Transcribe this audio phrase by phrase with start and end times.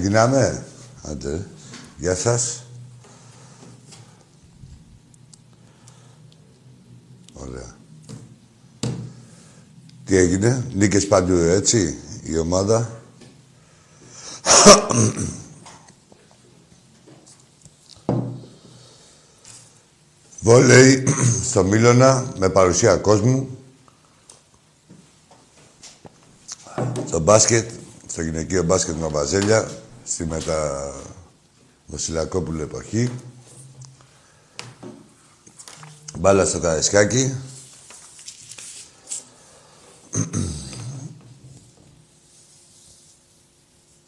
[0.00, 0.64] Ξεκινάμε.
[1.02, 1.46] Άντε.
[1.96, 2.64] Γεια σας.
[7.32, 7.76] Ωραία.
[10.04, 13.02] Τι έγινε, νίκες παντού, έτσι, η ομάδα.
[20.40, 21.04] Βόλεϊ
[21.44, 23.58] στο Μίλωνα με παρουσία κόσμου.
[27.06, 27.70] Στο μπάσκετ,
[28.06, 29.70] στο γυναικείο μπάσκετ με Βαζέλια,
[30.04, 30.92] στη μετα...
[31.90, 33.10] Βασιλακόπουλο εποχή.
[36.18, 37.34] Μπάλα στο Καρεσκάκι.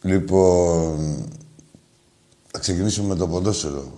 [0.02, 1.28] λοιπόν,
[2.50, 3.92] θα ξεκινήσουμε με το ποδόσφαιρο.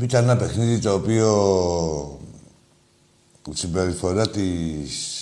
[0.00, 2.20] Ήταν ένα παιχνίδι το οποίο
[3.52, 5.19] συμπεριφορά της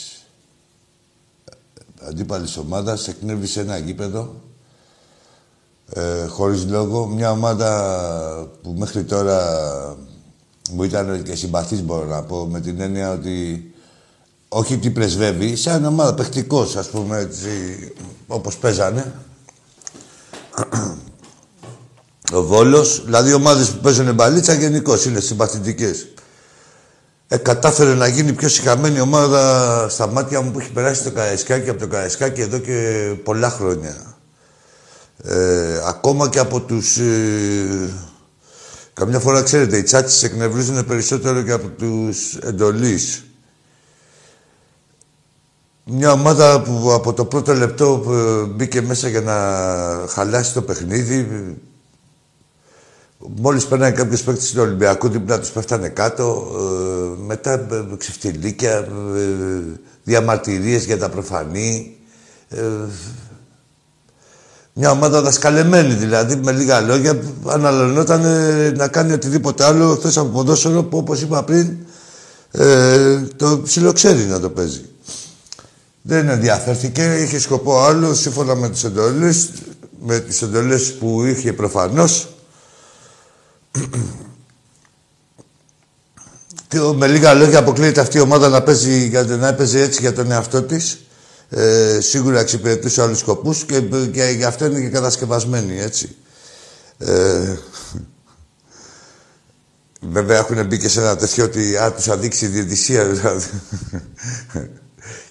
[2.08, 4.34] αντίπαλης ομάδας εκνεύρισε ένα γήπεδο
[5.92, 7.06] ε, χωρίς λόγο.
[7.06, 9.38] Μια ομάδα που μέχρι τώρα
[10.70, 13.72] μου ήταν και συμπαθής μπορώ να πω με την έννοια ότι
[14.48, 17.48] όχι τι πρεσβεύει, σαν ομάδα παιχτικός ας πούμε έτσι,
[18.26, 19.12] όπως παίζανε.
[22.32, 26.06] Ο Βόλος, δηλαδή ομάδες που παίζουν μπαλίτσα γενικώς είναι συμπαθητικές.
[27.30, 31.68] Ε, κατάφερε να γίνει πιο συχαμένη ομάδα στα μάτια μου που έχει περάσει το Καραϊσκάκι
[31.70, 34.16] από το Καραϊσκάκι εδώ και πολλά χρόνια.
[35.22, 36.96] Ε, ακόμα και από τους...
[36.98, 37.90] Ε,
[38.92, 43.24] καμιά φορά, ξέρετε, οι τσάτσες εκνευρίζουν περισσότερο και από τους εντολείς.
[45.84, 49.36] Μια ομάδα που από το πρώτο λεπτό ε, μπήκε μέσα για να
[50.08, 51.26] χαλάσει το παιχνίδι,
[53.18, 56.46] Μόλις παίρνανε κάποιος παίκτης του Ολυμπιακού, δίπλα τους πέφτανε κάτω.
[56.54, 59.62] Ε, μετά ε, ξεφτιλίκια, ε,
[60.04, 61.96] διαμαρτυρίες για τα προφανή.
[62.48, 62.62] Ε,
[64.72, 68.22] μια ομάδα δασκαλεμένη δηλαδή, με λίγα λόγια, αναλωνόταν
[68.76, 71.76] να κάνει οτιδήποτε άλλο χθες από ποδόσφαιρο που όπως είπα πριν,
[72.50, 74.84] ε, το ψιλοξέρει να το παίζει.
[76.02, 79.50] Δεν ενδιαφέρθηκε, είχε σκοπό άλλο, σύμφωνα με τις εντολές,
[80.06, 82.37] με τις εντολές που είχε προφανώς, και
[86.94, 90.62] με λίγα λόγια αποκλείεται αυτή η ομάδα να, παίζει, να παίζει έτσι για τον εαυτό
[90.62, 91.02] της.
[91.50, 93.80] Ε, σίγουρα εξυπηρετούσε άλλους σκοπούς και,
[94.12, 96.16] και γι' αυτό είναι και κατασκευασμένη, έτσι.
[96.98, 97.56] Ε,
[100.00, 103.46] βέβαια έχουν μπει και σε ένα τέτοιο ότι α, τους αδείξει η διαιτησία, δηλαδή.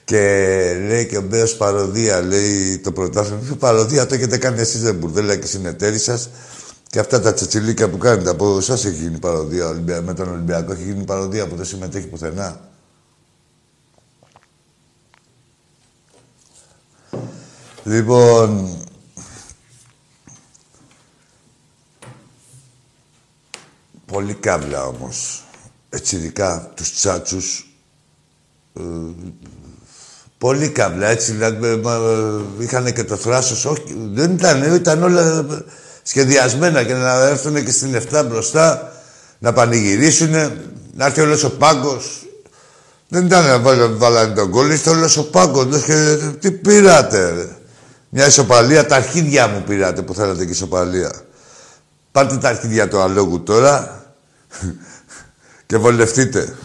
[0.03, 0.19] και
[0.87, 3.55] λέει και ο Μπέος παροδία, λέει το πρωτάθλημα.
[3.59, 6.29] Παροδία το έχετε κάνει εσείς, δεν μπουρδέλα και συνεταίροι σας.
[6.89, 10.71] Και αυτά τα τσατσιλίκια που κάνετε από εσάς έχει γίνει παροδία με τον Ολυμπιακό.
[10.71, 12.59] Έχει γίνει παροδία που δεν συμμετέχει πουθενά;
[17.83, 18.77] Λοιπόν,
[24.05, 25.43] πολύ κάβλα όμως.
[25.89, 27.71] Έτσι ειδικά τους τσάτσους.
[28.73, 28.81] Ε,
[30.37, 31.67] πολύ κάβλα, έτσι δηλαδή.
[31.67, 33.65] Ε, είχαν και το θράσος.
[33.65, 35.45] Όχι, δεν ήταν, ήταν όλα
[36.07, 38.91] σχεδιασμένα και να έρθουν και στην 7 μπροστά,
[39.39, 40.31] να πανηγυρίσουν,
[40.93, 42.27] να έρθει όλος ο πάγκος.
[43.07, 43.59] Δεν ήταν να
[43.89, 45.83] βάλανε τον κόλλο, ήρθε όλος ο πάγκος.
[45.83, 47.47] Και τι πήρατε, ρε.
[48.09, 51.11] Μια ισοπαλία, τα αρχίδια μου πήρατε που θέλατε και ισοπαλία.
[52.11, 54.05] Πάρτε τα αρχίδια του αλόγου τώρα
[55.67, 56.55] και βολευτείτε.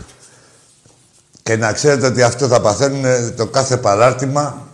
[1.42, 4.66] Και να ξέρετε ότι αυτό θα παθαίνουν το κάθε παράρτημα.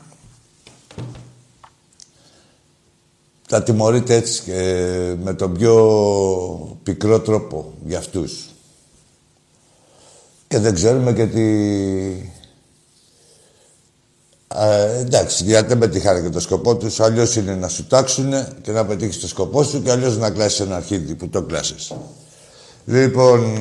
[3.51, 4.55] Θα τιμωρείτε έτσι και
[5.23, 8.49] με τον πιο πικρό τρόπο για αυτούς.
[10.49, 11.43] Και δεν ξέρουμε και τι...
[14.99, 17.01] εντάξει, γιατί δεν πετύχανε και το σκοπό τους.
[17.01, 20.61] Αλλιώς είναι να σου τάξουν και να πετύχεις το σκοπό σου και αλλιώς να κλάσεις
[20.61, 21.93] ένα αρχίδι που το κλάσεις.
[22.85, 23.59] Λοιπόν,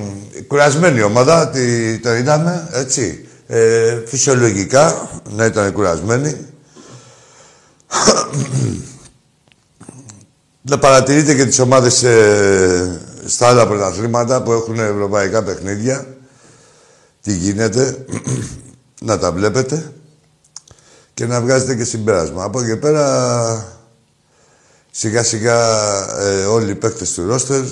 [0.48, 3.28] κουρασμένη ομάδα, τι, το είδαμε, έτσι.
[3.48, 6.38] Ε, φυσιολογικά, να ήταν κουρασμένη.
[10.69, 16.18] Να παρατηρείτε και τις ομάδες ε, στα άλλα πρωταθλήματα που έχουν ευρωπαϊκά παιχνίδια.
[17.22, 18.06] Τι γίνεται.
[19.02, 19.92] να τα βλέπετε.
[21.14, 22.44] Και να βγάζετε και συμπέρασμα.
[22.44, 23.78] Από εκεί πέρα,
[24.92, 25.60] σιγά σιγά
[26.19, 27.64] ε, όλοι οι παίκτες του ρόστερ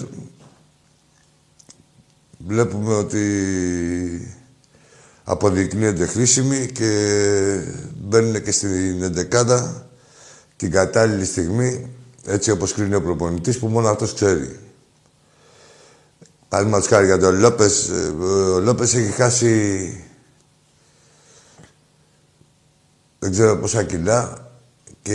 [2.38, 4.38] βλέπουμε ότι
[5.24, 6.90] αποδεικνύονται χρήσιμοι και
[7.98, 9.88] μπαίνουν και στην εντεκάδα
[10.56, 11.90] την κατάλληλη στιγμή,
[12.26, 14.60] έτσι όπως κρίνει ο προπονητής, που μόνο αυτός ξέρει.
[16.50, 18.24] Παραδείγματος χάρη για τον Λόπες, ε,
[18.54, 20.00] ο Λόπες έχει χάσει
[23.26, 24.50] δεν ξέρω πόσα κιλά
[25.02, 25.12] και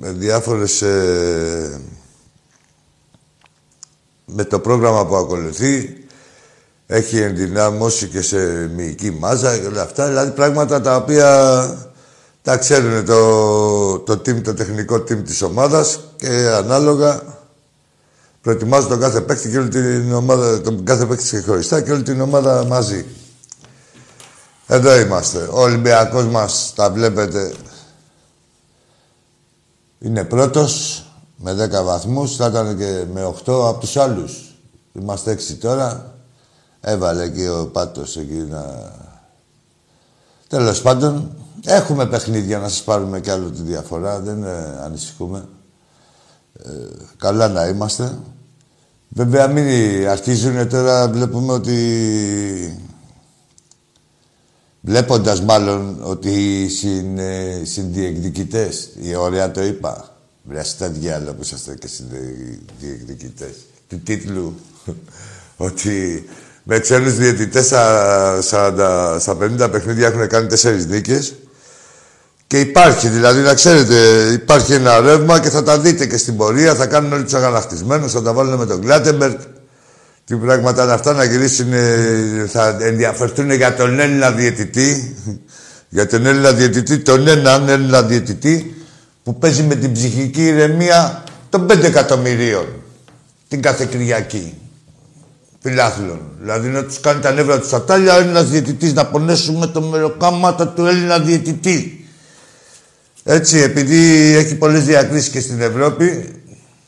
[0.00, 1.80] με διάφορες ε,
[4.24, 6.04] με το πρόγραμμα που ακολουθεί
[6.86, 10.06] έχει ενδυνάμωση και σε μυϊκή μάζα και όλα αυτά.
[10.06, 11.89] Δηλαδή πράγματα τα οποία
[12.50, 17.22] τα ξέρουν το, το, team, το τεχνικό team της ομάδας και ανάλογα
[18.40, 22.20] προετοιμάζουν τον κάθε παίκτη και όλη την ομάδα, τον κάθε παίκτη ξεχωριστά και όλη την
[22.20, 23.06] ομάδα μαζί.
[24.66, 25.38] Εδώ είμαστε.
[25.38, 27.54] Ο Ολυμπιακός μας, τα βλέπετε,
[29.98, 31.04] είναι πρώτος
[31.36, 32.36] με 10 βαθμούς.
[32.36, 34.54] Θα ήταν και με 8 από τους άλλους.
[34.92, 36.14] Είμαστε 6 τώρα.
[36.80, 38.92] Έβαλε και ο Πάτος εκεί να...
[40.48, 41.34] Τέλος πάντων,
[41.64, 44.20] έχουμε παιχνίδια να σας πάρουμε κι άλλο τη διαφορά.
[44.20, 45.48] Δεν ε, ανησυχούμε.
[46.64, 46.70] Ε,
[47.16, 48.18] καλά να είμαστε.
[49.08, 52.84] Βέβαια, μην αρχίζουν τώρα, βλέπουμε ότι...
[54.82, 60.10] Βλέποντας μάλλον ότι οι συν, ε, συνδιεκδικητές, η ωραία το είπα,
[60.42, 61.88] Βρε στα διάλογα που είσαστε και
[62.80, 63.54] διεκδικητές
[63.88, 64.54] του τίτλου
[65.56, 66.24] ότι
[66.62, 67.66] με ξένους διαιτητές
[68.40, 71.34] στα, 50 παιχνίδια έχουν κάνει τέσσερις νίκες
[72.50, 73.94] και υπάρχει, δηλαδή να ξέρετε,
[74.32, 76.74] υπάρχει ένα ρεύμα και θα τα δείτε και στην πορεία.
[76.74, 79.38] Θα κάνουν όλοι τους αγανακτισμένους, θα τα βάλουν με τον Κλάτεμπεργκ.
[80.24, 81.72] Τι πράγματα είναι αυτά να γυρίσουν,
[82.48, 85.16] θα ενδιαφερθούν για τον Έλληνα διαιτητή.
[85.88, 88.84] για τον Έλληνα διαιτητή, τον έναν Έλληνα διαιτητή
[89.22, 92.66] που παίζει με την ψυχική ηρεμία των 5 εκατομμυρίων
[93.48, 94.54] την κάθε Κυριακή.
[95.62, 96.20] Φιλάθλων.
[96.40, 99.80] Δηλαδή να τους κάνει τα νεύρα τους στα τάλια, ο Έλληνας διαιτητής να πονέσουμε το
[99.80, 101.99] μεροκάματα του Έλληνα διαιτητή.
[103.24, 106.34] Έτσι, επειδή έχει πολλές διακρίσεις και στην Ευρώπη,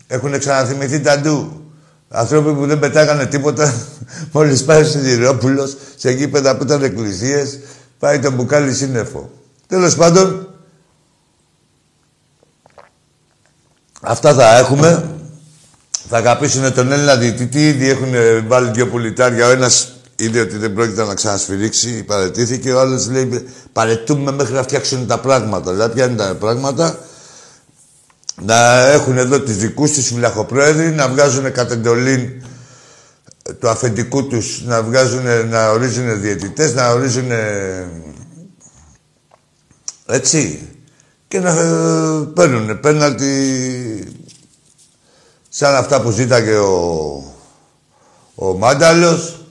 [0.07, 1.63] έχουν ξαναθυμηθεί τα ντου.
[2.09, 3.75] Άνθρωποι που δεν πετάγανε τίποτα,
[4.33, 7.59] μόλις πάει ο Σιδηρόπουλος σε γήπεδα που ήταν εκκλησίες,
[7.99, 9.31] πάει το μπουκάλι σύννεφο.
[9.67, 10.47] Τέλος πάντων,
[14.05, 15.11] Αυτά θα έχουμε.
[16.09, 17.67] Θα αγαπήσουν τον Έλληνα διαιτητή.
[17.69, 18.13] Ήδη έχουν
[18.47, 19.47] βάλει δύο πουλιτάρια.
[19.47, 22.73] Ο ένας είδε ότι δεν πρόκειται να ξανασφυρίξει, παρετήθηκε.
[22.73, 25.73] Ο άλλος λέει παρετούμε μέχρι να φτιάξουν τα πράγματα.
[25.73, 26.99] Δηλαδή, ποια είναι τα πράγματα;
[28.43, 32.43] Να έχουν εδώ τις δικούς τους φυλαχοπρόεδροι, να βγάζουν κατ' εντολή
[33.61, 37.31] του αφεντικού τους, να βγάζουν, να ορίζουν διαιτητές, να ορίζουν...
[40.07, 40.67] Έτσι
[41.29, 44.15] και να ε, παίρνουν πέναλτι
[45.49, 47.35] σαν αυτά που ζήταγε ο,
[48.35, 49.42] ο Μάνταλος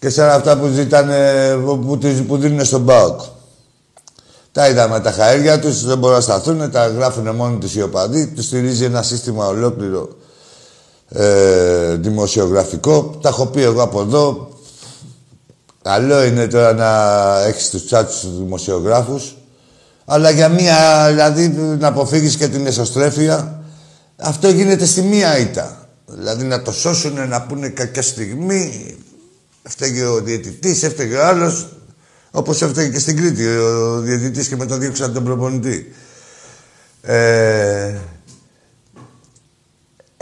[0.00, 3.20] και σαν αυτά που ζήτανε, που, που δίνουν στον ΠΑΟΚ.
[4.52, 8.26] Τα είδαμε τα χαέρια τους, δεν μπορούν να σταθούν, τα γράφουν μόνοι τους οι οπαδοί,
[8.26, 10.08] τους στηρίζει ένα σύστημα ολόκληρο
[11.08, 13.18] ε, δημοσιογραφικό.
[13.22, 14.48] Τα έχω πει εγώ από εδώ.
[15.82, 16.90] Καλό είναι τώρα να
[17.46, 19.34] έχεις τους τσάτσους τους δημοσιογράφους
[20.12, 23.62] αλλά για μία, δηλαδή να αποφύγεις και την εσωστρέφεια,
[24.16, 25.88] αυτό γίνεται στη μία ήττα.
[26.06, 28.96] Δηλαδή να το σώσουν, να πούνε κακιά στιγμή,
[29.70, 31.68] έφταιγε ο διαιτητής, έφταιγε ο άλλος,
[32.30, 35.92] όπως έφταιγε και στην Κρήτη ο διαιτητής και μετά διώξαν τον προπονητή.
[37.02, 37.94] Ε,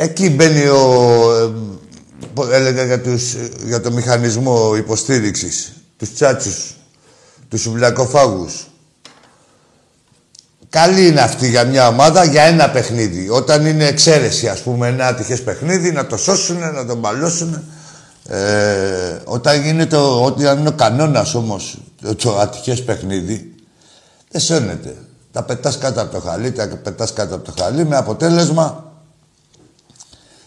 [0.00, 0.82] Εκεί μπαίνει ο...
[2.50, 5.72] Ε, έλεγα για, τους, για το μηχανισμό υποστήριξης.
[5.96, 6.74] Τους τσάτσους,
[7.48, 8.66] τους σουβλακοφάγους.
[10.68, 13.28] Καλή είναι αυτή για μια ομάδα για ένα παιχνίδι.
[13.28, 17.62] Όταν είναι εξαίρεση, ας πούμε, ένα ατυχές παιχνίδι, να το σώσουν, να το μπαλώσουν.
[18.30, 21.78] Ε, όταν γίνεται, όταν είναι ο κανόνας όμως,
[22.16, 23.54] το ατυχές παιχνίδι,
[24.30, 24.96] δεν σώνεται.
[25.32, 28.92] Τα πετάς κάτω από το χαλί, τα πετάς κάτω από το χαλί, με αποτέλεσμα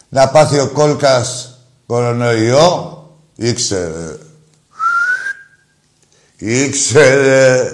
[0.09, 3.03] να πάθει ο κόλκας κορονοϊό,
[3.35, 4.17] ήξερε.
[6.37, 7.71] Ήξερε.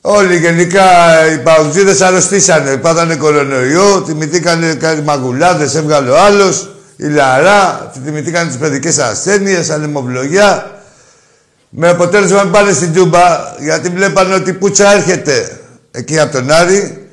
[0.00, 0.86] Όλοι γενικά
[1.32, 2.76] οι παουτζίδες αρρωστήσανε.
[2.76, 10.80] Πάθανε κορονοϊό, θυμηθήκανε κάτι μαγουλάδες, έβγαλε ο άλλος, η λαρά, θυμηθήκανε τις παιδικές ασθένειες, ανεμοβλογιά.
[11.68, 16.50] Με αποτέλεσμα να πάνε στην Τζούμπα, γιατί βλέπανε ότι η Πούτσα έρχεται εκεί από τον
[16.50, 17.08] Άρη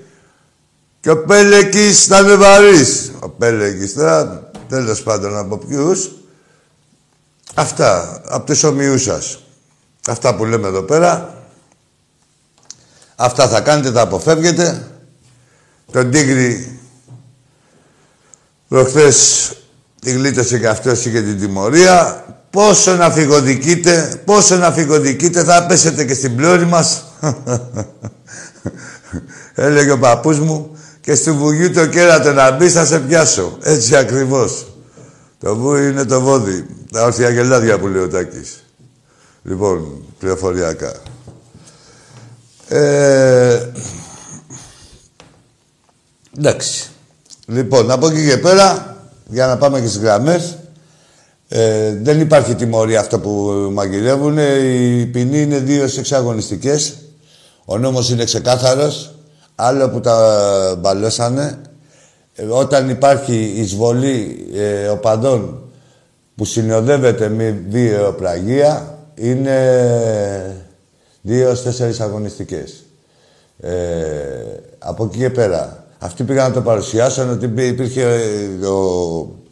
[0.99, 3.11] και ο Πέλεκης ήταν βαρύς.
[3.19, 6.11] Ο Πέλεκης τώρα, τέλος πάντων από ποιους.
[7.53, 9.39] Αυτά, από τους ομοιούς σας.
[10.07, 11.43] Αυτά που λέμε εδώ πέρα.
[13.15, 14.87] Αυτά θα κάνετε, θα αποφεύγετε.
[15.91, 16.79] Τον Τίγρη
[18.67, 19.49] προχθές
[20.05, 22.23] τη γλίτωσε και αυτός και την τιμωρία.
[22.49, 27.03] Πόσο να φυγοδικείτε, πόσο να φυγοδικείτε, θα πέσετε και στην πλώρη μας.
[29.55, 33.57] Έλεγε ο παππούς μου, και στη βουγή το κέρατο να μπει, θα σε πιάσω.
[33.61, 34.67] Έτσι ακριβώς.
[35.39, 36.65] Το βου είναι το βόδι.
[36.91, 38.63] Τα όρθια γελάδια που λέει ο Τάκης.
[39.43, 40.93] Λοιπόν, πληροφοριακά.
[42.67, 43.59] Ε,
[46.37, 46.89] εντάξει.
[47.45, 48.94] Λοιπόν, από εκεί και πέρα,
[49.27, 50.57] για να πάμε και στις γραμμές,
[51.47, 53.29] ε, δεν υπάρχει τιμωρία αυτό που
[53.73, 54.37] μαγειρεύουν.
[54.37, 56.93] Η ποινή είναι δύο εξαγωνιστικές.
[57.65, 59.15] Ο νόμος είναι ξεκάθαρος.
[59.55, 61.57] Άλλο που τα μπαλώσανε.
[62.35, 65.69] Ε, όταν υπάρχει εισβολή ε, οπαδών
[66.35, 70.65] που συνοδεύεται με βιαιοπραγία, είναι
[71.21, 72.85] δύο τέσσερις αγωνιστικές.
[73.59, 73.73] Ε,
[74.79, 75.84] από εκεί και πέρα.
[75.99, 79.45] Αυτοί πήγαν να το παρουσιάσουν ότι υπήρχε ε, ο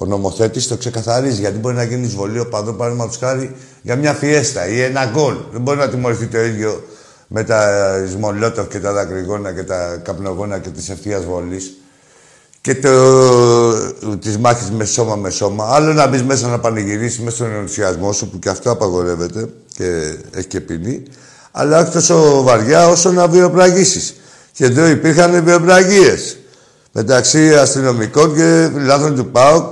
[0.00, 4.68] ο νομοθέτης το ξεκαθαρίζει γιατί μπορεί να γίνει εισβολή οπαδών, παραδείγματος χάρη, για μια φιέστα
[4.68, 5.34] ή ένα γκολ.
[5.52, 6.82] Δεν μπορεί να τιμωρηθεί το ίδιο
[7.26, 11.60] με τα Ισμολότοφ και τα δακρυγόνα και τα καπνογόνα και της ευθείας βολή
[12.60, 15.74] και το, της μάχης με σώμα με σώμα.
[15.74, 20.16] Άλλο να μπεις μέσα να πανηγυρίσεις μέσα στον ενθουσιασμό σου, που και αυτό απαγορεύεται και
[20.30, 21.02] έχει και ποινή.
[21.52, 24.14] Αλλά όχι τόσο βαριά όσο να βιοπραγήσεις.
[24.58, 26.38] Και εδώ υπήρχαν βιοπραγίες
[26.92, 29.64] μεταξύ αστυνομικών και φιλάθλων του ΠΑΟΚ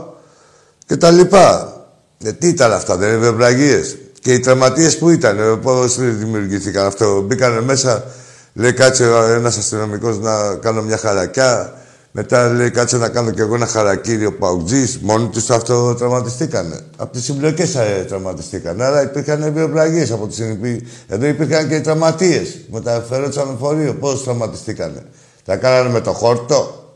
[0.86, 1.76] και τα λοιπά.
[2.24, 3.96] Ε, τι ήταν αυτά, δεν είναι βεμπραγίες.
[4.20, 7.20] Και οι τραυματίες που ήταν, ε, πώς δημιουργήθηκαν αυτό.
[7.20, 8.04] Μπήκανε μέσα,
[8.52, 11.72] λέει κάτσε ένας αστυνομικός να κάνω μια χαρακιά.
[12.18, 14.98] Μετά λέει κάτσε να κάνω κι εγώ ένα χαρακτήριο παουτζής.
[14.98, 16.80] Μόνοι τους αυτό τραυματιστήκανε.
[16.96, 18.82] Από τις συμπλοκές ε, τραυματιστήκαν.
[18.82, 20.80] Άρα υπήρχαν βιοπραγίε από τη στιγμή.
[21.08, 22.60] Εδώ υπήρχαν και οι τραυματίες.
[22.70, 23.94] Μεταφερόντουσαν με φορείο.
[23.94, 25.02] Πώς τραυματιστήκανε.
[25.44, 26.94] Τα κάνανε με το χόρτο.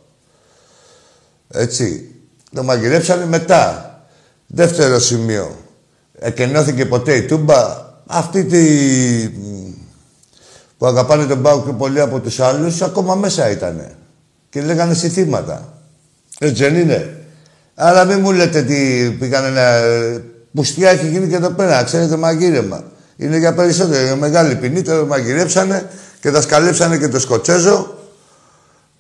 [1.49, 2.15] Έτσι.
[2.55, 3.95] Το μαγειρέψανε μετά.
[4.47, 5.57] Δεύτερο σημείο.
[6.19, 7.89] Εκενώθηκε ποτέ η Τούμπα.
[8.07, 8.65] Αυτή τη...
[10.79, 13.95] που αγαπάνε τον Πάο και πολλοί από τους άλλους, ακόμα μέσα ήτανε.
[14.51, 15.83] Και λέγανε συθήματα.
[16.39, 17.15] Έτσι δεν είναι.
[17.75, 19.63] Άρα μην μου λέτε τι πήγανε να...
[20.55, 22.85] Πουστιά έχει γίνει και εδώ πέρα, ξέρετε, μαγείρεμα.
[23.17, 25.89] Είναι για περισσότερο, για μεγάλη ποινή, το μαγειρέψανε
[26.21, 27.99] και δασκαλέψανε και το Σκοτσέζο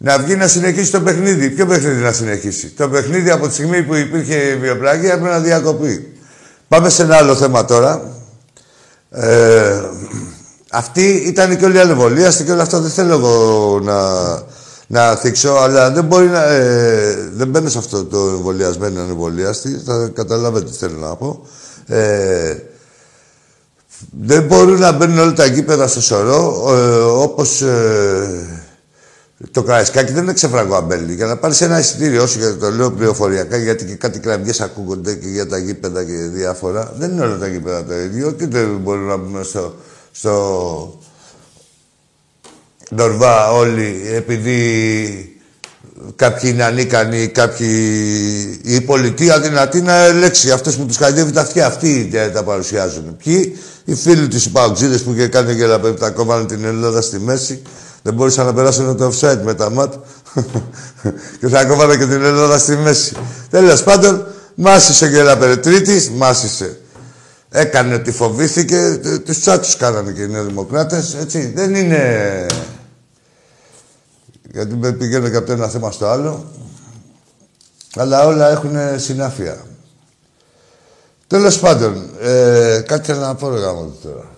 [0.03, 1.51] να βγει να συνεχίσει το παιχνίδι.
[1.51, 6.13] Ποιο παιχνίδι να συνεχίσει; Το παιχνίδι από τη στιγμή που υπήρχε βιοπραγία πρέπει να διακοπεί.
[6.69, 8.03] Πάμε σε ένα άλλο θέμα τώρα.
[9.11, 9.81] Ε,
[10.71, 13.99] αυτή ήταν και όλη η ανεβολίαστη και όλα αυτά δεν θέλω εγώ να,
[14.93, 16.45] να θίξω, αλλά δεν μπορεί να...
[16.45, 21.47] Ε, δεν μπαίνω σε αυτό το εμβολιασμένο ανεβολίαστη, θα καταλάβετε τι θέλω να πω.
[21.87, 22.57] Ε,
[24.21, 28.71] δεν μπορούν να μπαίνουν όλα τα γήπεδα στο σωρό, ε, όπως ε,
[29.51, 31.15] το Καραϊσκάκι δεν είναι ξεφραγκό αμπέλι.
[31.15, 35.15] Για να πάρεις ένα εισιτήριο, όσο για το λέω πληροφοριακά, γιατί και κάτι κραυγές ακούγονται
[35.15, 36.93] και για τα γήπεδα και διάφορα.
[36.99, 39.75] Δεν είναι όλα τα γήπεδα το ίδιο και δεν μπορούμε να μπούμε στο,
[40.13, 41.01] στο
[42.91, 44.61] Νορβά όλοι επειδή
[46.17, 47.69] κάποιοι είναι ανίκανοι, κάποιοι...
[48.63, 51.67] Η πολιτεία δυνατή να ελέξει αυτές που τους χαϊδεύει τα αυτιά.
[51.67, 53.17] Αυτοί τα παρουσιάζουν.
[53.25, 55.67] Ποιοι, οι φίλοι τους οι που είχε κάνει και
[55.99, 57.63] τα κόμματα την Ελλάδα στη μέση,
[58.03, 59.95] δεν μπορούσαν να περάσουν το offside με τα ματ.
[61.41, 63.13] και θα κόβανε και την Ελλάδα στη μέση.
[63.51, 66.79] Τέλος πάντων, μάσησε και ένα περιτρίτη, μάσησε.
[67.51, 71.17] Έκανε ότι φοβήθηκε, τους τσάτσους κάνανε και οι Νεοδημοκράτες.
[71.21, 72.47] Έτσι, δεν είναι.
[74.53, 76.45] Γιατί πηγαίνω και από το ένα θέμα στο άλλο.
[77.97, 79.65] Αλλά όλα έχουν συνάφεια.
[81.27, 84.31] Τέλος πάντων, ε, κάτι θέλω να πω ρε γάμο τώρα.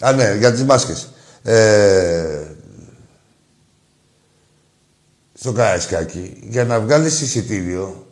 [0.00, 1.08] Α, ναι, για τις μάσκες.
[1.42, 2.42] Ε,
[5.34, 8.06] στο Καραϊσκάκι, για να βγάλεις εισιτήριο,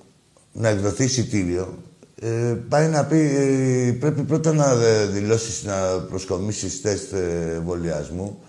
[0.53, 1.79] να εκδοθεί εισιτήριο,
[2.21, 4.75] ε, πάει να πει, ε, πρέπει πρώτα να
[5.07, 5.75] δηλώσεις, να
[6.09, 8.43] προσκομίσεις τεστ ε, εμβολιασμού.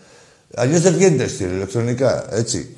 [0.56, 2.76] Αλλιώς δεν βγαίνει εισιτήριο, ηλεκτρονικά, έτσι.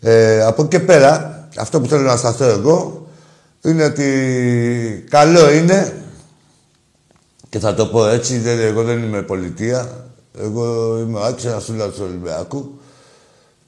[0.00, 3.06] Ε, από εκεί και πέρα, αυτό που θέλω να σταθώ εγώ,
[3.62, 6.02] είναι ότι καλό είναι,
[7.48, 10.06] και θα το πω έτσι, δεν, εγώ δεν είμαι πολιτεία,
[10.40, 12.80] εγώ είμαι ο Άκης, ένας του Ολυμπιακού,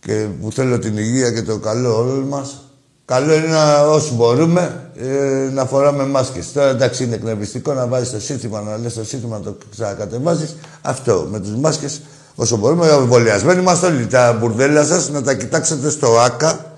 [0.00, 2.64] και που θέλω την υγεία και το καλό όλων μας,
[3.04, 6.52] καλό είναι να, όσο μπορούμε ε, να φοράμε μάσκες.
[6.52, 10.56] Τώρα εντάξει είναι εκνευριστικό να βάζεις το σύνθημα, να λες το σύνθημα, να το ξανακατεβάζεις.
[10.82, 12.00] Αυτό με τις μάσκες
[12.34, 12.88] όσο μπορούμε.
[12.88, 14.06] Εμβολιασμένοι είμαστε όλοι.
[14.06, 16.74] Τα μπουρδέλα σας να τα κοιτάξετε στο ΆΚΑ,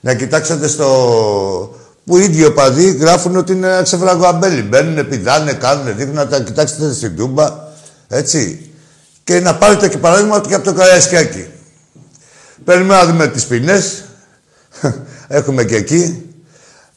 [0.00, 0.86] να κοιτάξετε στο...
[2.04, 4.62] που οι ίδιοι οπαδοί γράφουν ότι είναι ένα ξεφραγό αμπέλι.
[4.62, 7.70] Μπαίνουν, πηδάνε, κάνουν, δείχνουν να τα κοιτάξετε στην Τούμπα.
[8.08, 8.70] Έτσι.
[9.24, 11.46] Και να πάρετε και παράδειγμα και από το Καραϊσκάκι.
[12.64, 14.04] Παίρνουμε να δούμε τις ποινές.
[15.28, 16.26] Έχουμε και εκεί.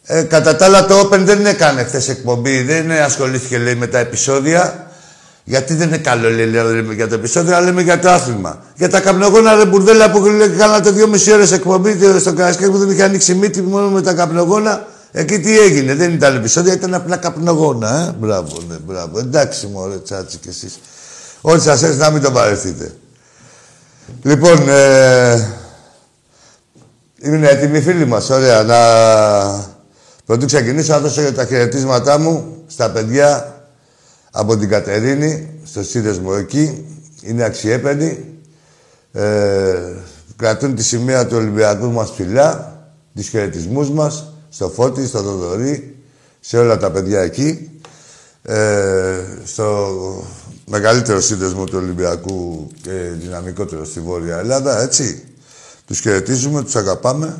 [0.07, 4.00] Ε, κατά τα άλλα το Open δεν έκανε χθες εκπομπή, δεν ασχολήθηκε λέει με τα
[4.00, 4.85] επεισόδια.
[5.48, 8.64] Γιατί δεν είναι καλό λέει, λέμε για το επεισόδιο, αλλά λέμε για το άθλημα.
[8.75, 10.22] Για τα καπνογόνα ρε μπουρδέλα που
[10.58, 14.14] κάνατε δύο μισή ώρες εκπομπή στο Καρασκάκι που δεν είχε ανοίξει μύτη μόνο με τα
[14.14, 14.88] καπνογόνα.
[15.12, 18.16] Εκεί τι έγινε, δεν ήταν επεισόδια, ήταν απλά καπνογόνα, ε.
[18.20, 19.20] Μπράβο, ναι, μπράβο.
[19.20, 20.80] Εντάξει μου, ρε τσάτσι κι εσείς.
[21.42, 22.92] Ό,τι σας έρθει να μην το παρεθείτε.
[24.22, 25.48] Λοιπόν, ε,
[27.22, 28.64] είναι έτοιμοι φίλοι μας, ωραία.
[28.64, 28.78] Να...
[30.25, 33.54] Πρωτού ξεκινήσω να δώσω τα χαιρετίσματά μου στα παιδιά
[34.38, 36.86] από την Κατερίνη, στο σύνδεσμο εκεί.
[37.22, 38.25] Είναι αξιέπαινοι.
[39.12, 39.94] Ε,
[40.36, 42.79] κρατούν τη σημαία του Ολυμπιακού μας ψηλά,
[43.14, 45.96] τις χαιρετισμούς μας, στο Φώτη, στο Δοδωρή,
[46.40, 47.70] σε όλα τα παιδιά εκεί.
[48.42, 49.88] Ε, στο
[50.66, 55.24] μεγαλύτερο σύνδεσμο του Ολυμπιακού και δυναμικότερο στη Βόρεια Ελλάδα, έτσι.
[55.86, 57.38] Τους χαιρετίζουμε, τους αγαπάμε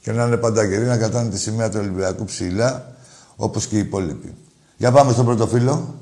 [0.00, 2.96] και να είναι πάντα γεροί να κρατάνε τη σημαία του Ολυμπιακού ψηλά,
[3.36, 4.34] όπως και οι υπόλοιποι.
[4.76, 5.94] Για πάμε στον πρώτο φίλο.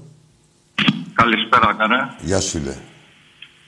[1.14, 2.08] Καλησπέρα, καρέ.
[2.20, 2.74] Γεια σου, φίλε.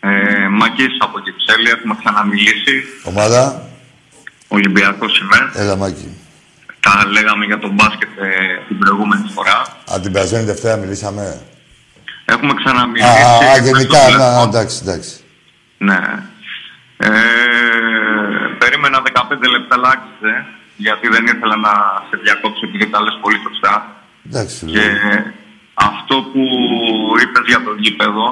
[0.01, 2.75] Ε, Μακής από Κυψέλη, έχουμε ξαναμιλήσει.
[3.05, 3.69] Ομάδα.
[4.49, 5.51] Ολυμπιακός είμαι.
[5.55, 6.09] Έλα, Μάκη.
[6.81, 8.29] Τα λέγαμε για τον μπάσκετ ε,
[8.69, 9.59] την προηγούμενη φορά.
[9.93, 11.41] Α, την περασμένη Δευτέρα μιλήσαμε.
[12.25, 13.09] Έχουμε ξαναμιλήσει.
[13.09, 15.15] Α, α, γενικά, ναι, εντάξει, εντάξει.
[15.79, 16.01] Ναι.
[16.97, 17.11] Ε,
[18.59, 21.73] περίμενα 15 λεπτά λάξιζε, γιατί δεν ήθελα να
[22.09, 23.73] σε διακόψω επειδή τα λες πολύ σωστά.
[24.27, 24.83] Εντάξει, και
[25.77, 26.43] αυτό που
[27.21, 28.27] είπες για το γήπεδο,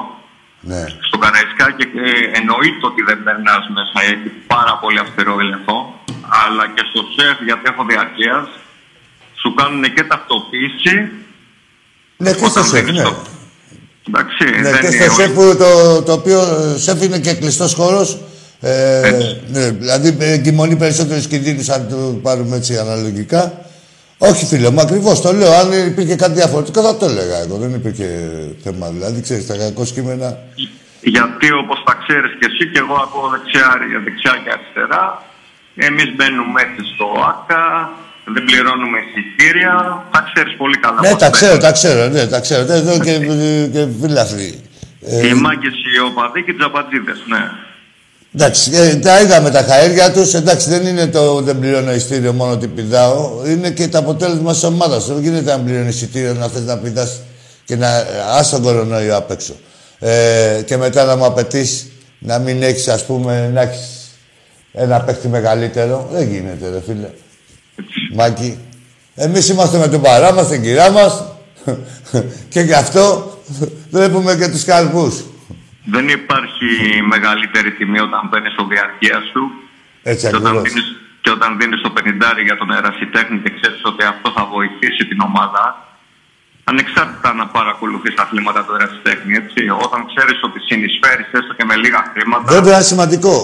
[0.71, 0.83] ναι.
[1.07, 5.77] στο Καραϊσκάκι ε, εννοείται ότι δεν περνάς μέσα, έχει πάρα πολύ αυστηρό έλεγχο,
[6.43, 8.45] αλλά και στο σεφ, γιατί έχω διαρκείας,
[9.41, 10.95] σου κάνουν και ταυτοποίηση.
[12.23, 13.05] Ναι, και στο σεφ, ναι.
[14.07, 16.39] Εντάξει, ναι, δεν και είναι στο σεφ, το, το οποίο
[16.85, 18.17] σεφ είναι και κλειστός χώρος.
[18.59, 19.11] Ε,
[19.47, 23.65] ναι, δηλαδή εγκυμονεί περισσότερου κινδύνους αν το πάρουμε έτσι αναλογικά.
[24.17, 25.51] Όχι, φίλε μου, ακριβώς το λέω.
[25.51, 27.57] Αν υπήρχε κάτι διαφορετικό, θα το έλεγα εγώ.
[27.57, 28.07] Δεν υπήρχε
[28.63, 28.89] θέμα.
[28.89, 30.37] Δηλαδή, ξέρεις, τα κακό κείμενα.
[31.01, 33.67] Γιατί όπως τα ξέρεις και εσύ, και εγώ ακούω δεξιά,
[34.03, 35.23] δεξιά και αριστερά.
[35.75, 37.63] Εμείς μπαίνουμε έτσι στο ΑΚΑ,
[38.33, 39.73] δεν πληρώνουμε εισιτήρια.
[40.11, 40.99] Τα ξέρεις πολύ καλά.
[41.01, 42.61] Ναι, τα ξέρω, τα ξέρω, ναι, τα ξέρω.
[42.73, 43.15] Εδώ και,
[43.73, 44.49] και φίλαθλοι.
[45.29, 47.43] Οι μάγκες, οι οπαδοί και οι τζαμπατζίδες, ναι.
[48.37, 50.33] Εντάξει, ε, τα είδαμε τα χαέρια τους.
[50.33, 53.41] Εντάξει, δεν είναι το δεν πληρώνω ειστήριο μόνο ότι πηδάω.
[53.45, 55.05] Είναι και το αποτέλεσμα της ομάδας.
[55.05, 57.19] Δεν γίνεται να πληρώνεις ειστήριο να θες να πηδάς
[57.65, 58.05] και να
[58.37, 59.53] άσει τον κορονοϊό απ' έξω.
[59.99, 61.87] Ε, και μετά να μου απαιτείς
[62.19, 64.11] να μην έχεις, ας πούμε, να έχεις
[64.73, 66.09] ένα παίχτη μεγαλύτερο.
[66.11, 67.09] Δεν γίνεται, ρε φίλε.
[68.13, 68.57] Μάκη.
[69.15, 71.23] Εμείς είμαστε με τον παρά μας, την κυρά μας.
[72.49, 73.33] και γι' αυτό
[73.91, 75.23] βλέπουμε και τους καρπούς.
[75.93, 76.69] Δεν υπάρχει
[77.13, 79.41] μεγαλύτερη τιμή όταν παίρνει το διαρκεία σου.
[80.11, 80.63] Έτσι και όταν, ακριβώς.
[80.73, 80.85] δίνεις,
[81.23, 85.19] και όταν δίνεις το 50 για τον ερασιτέχνη και ξέρεις ότι αυτό θα βοηθήσει την
[85.29, 85.63] ομάδα,
[86.69, 91.75] ανεξάρτητα να παρακολουθείς τα αθλήματα του ερασιτέχνη, έτσι, όταν ξέρεις ότι συνεισφέρεις έστω και με
[91.83, 92.47] λίγα χρήματα...
[92.57, 93.35] Βέβαια είναι σημαντικό.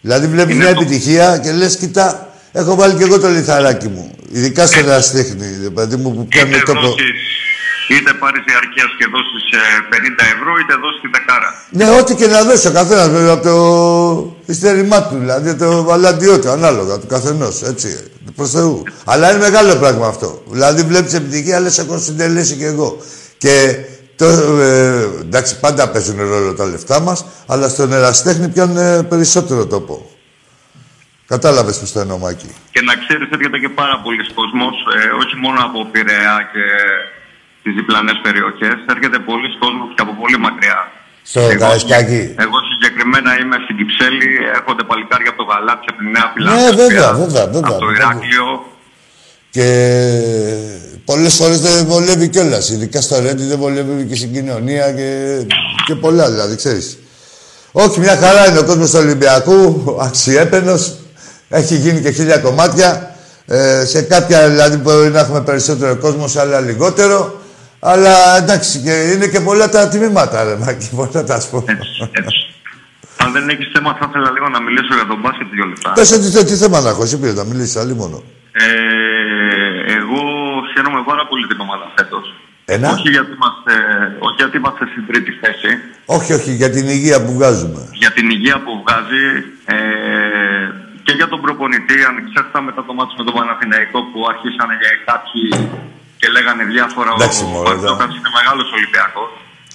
[0.00, 2.06] Δηλαδή βλέπεις Είναι μια το- επιτυχία και λες, κοίτα,
[2.52, 4.04] έχω βάλει και εγώ το λιθαράκι μου.
[4.32, 6.80] Ειδικά στο ερασιτέχνη, ρε παιδί μου, που Είτε, πιάνει τόπο.
[6.80, 7.20] δώσεις,
[7.94, 11.50] είτε πάρεις διαρκείας και δώσεις ε, 50 ευρώ, είτε δώσεις τη δεκάρα.
[11.70, 13.56] Ναι, ό,τι και να δώσει ο καθένας από το
[14.46, 17.62] ειστερημά του, δηλαδή το βαλαντιό του, ανάλογα του καθενός.
[17.62, 17.88] Έτσι,
[18.36, 18.82] προς Θεού.
[19.04, 20.42] Αλλά είναι μεγάλο πράγμα αυτό.
[20.46, 22.98] Δηλαδή βλέπεις επιτυχία, λες, έχω συντελέσει κι εγώ.
[23.38, 23.54] Και
[24.16, 24.26] το,
[24.60, 30.10] ε, εντάξει, πάντα παίζουν ρόλο τα λεφτά μας, αλλά στον ερασιτέχνη πιάνουν ε, περισσότερο τόπο.
[31.26, 35.36] Κατάλαβες πώς το εννοώ, Μάκη; Και να ξέρεις, έρχεται και πάρα πολλοί κόσμος, ε, όχι
[35.36, 36.64] μόνο από Πειραιά και
[37.62, 40.78] τι διπλανές περιοχές, έρχεται πολλοί κόσμος και από πολύ μακριά.
[41.30, 42.22] Στο Καραϊσκάκι.
[42.44, 46.64] Εγώ συγκεκριμένα είμαι στην Κυψέλη, έρχονται παλικάρια από το Γαλάτσι, από τη Νέα Φιλανδία.
[46.64, 47.70] Ναι, βέβαια, βέβαια, βέβαια.
[47.70, 48.46] Από το Ηράκλειο.
[49.50, 49.66] Και
[51.04, 52.70] πολλές φορές δεν βολεύει κιόλας.
[52.70, 55.10] Ειδικά στο Ρέντι δεν βολεύει και στην κοινωνία και,
[55.86, 56.98] και πολλά δηλαδή, ξέρεις.
[57.72, 60.96] Όχι, μια χαρά είναι ο κόσμος του Ολυμπιακού, αξιέπαινος.
[61.48, 63.16] Έχει γίνει και χίλια κομμάτια.
[63.46, 67.37] Ε, σε κάποια δηλαδή μπορεί να έχουμε περισσότερο κόσμο, σε άλλα λιγότερο.
[67.80, 71.64] Αλλά εντάξει, και είναι και πολλά τα τμήματα, ρε Μάκη, πώς να τα πω.
[71.66, 72.46] Έτσι, έτσι.
[73.16, 75.92] Αν δεν έχεις θέμα, θα ήθελα λίγο να μιλήσω για τον μπάσκετ δύο λεπτά.
[75.92, 78.22] Πες ότι τι θέμα να έχω, εσύ πήρε να μιλήσεις, άλλη μόνο.
[78.52, 78.68] Ε,
[79.98, 80.22] εγώ
[80.72, 82.26] χαίρομαι πάρα πολύ την ομάδα φέτος.
[82.64, 83.72] Ένα; Όχι γιατί, είμαστε,
[84.26, 85.70] όχι γιατί είμαστε στην τρίτη θέση.
[86.16, 87.80] Όχι, όχι, για την υγεία που βγάζουμε.
[88.02, 89.24] Για την υγεία που βγάζει
[89.74, 89.76] ε,
[91.04, 95.44] και για τον προπονητή, ανεξάρτητα μετά το μάτι με τον Παναθηναϊκό που άρχισαν για κάποιοι
[96.18, 97.10] και λέγανε διάφορα.
[97.18, 99.30] Εντάξει, ο μωρέ, Μπαρτζόκας είναι μεγάλος Ολυμπιακός.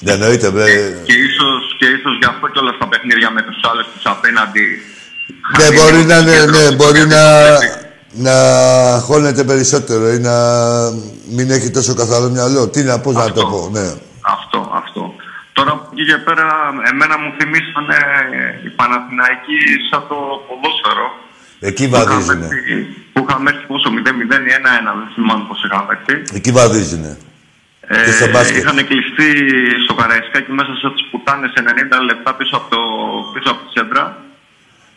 [0.06, 0.66] Δεν εννοείται, βρε.
[1.08, 4.66] Και ίσως, και ίσως γι' αυτό κιόλας τα παιχνίδια με τους άλλους τους απέναντι.
[5.58, 7.24] Ναι, χάνει μπορεί λίγο να, το ναι, κέντρο ναι, τους μπορεί και να,
[7.60, 7.84] το
[8.26, 8.36] να
[9.08, 10.36] χώνεται περισσότερο ή να
[11.36, 12.62] μην έχει τόσο καθαρό μυαλό.
[12.74, 13.46] Τι να, πώς να το Αυτό.
[13.52, 13.88] πω, ναι.
[14.36, 15.02] Αυτό, αυτό.
[15.54, 16.48] Τώρα από εκεί και πέρα,
[16.92, 17.98] εμένα μου θυμίσανε
[18.66, 19.58] οι Παναθηναϊκοί
[19.90, 21.08] σαν το ποδόσφαιρο.
[21.70, 22.46] Εκεί Που είχαμε βαδίζουνε.
[22.46, 26.16] έρθει- Που είχαμε έρθει πόσο 0-0 ή 1-1, δεν θυμάμαι πώς είχαμε έρθει.
[26.38, 27.12] Εκεί βαδίζουνε.
[28.06, 28.58] Και στο μπάσκετ.
[28.62, 29.30] είχαν κλειστεί
[29.84, 32.80] στο Καραϊσκάκι μέσα σε τις πουτάνες 90 λεπτά πίσω από, το,
[33.34, 34.04] πίσω από τη σέντρα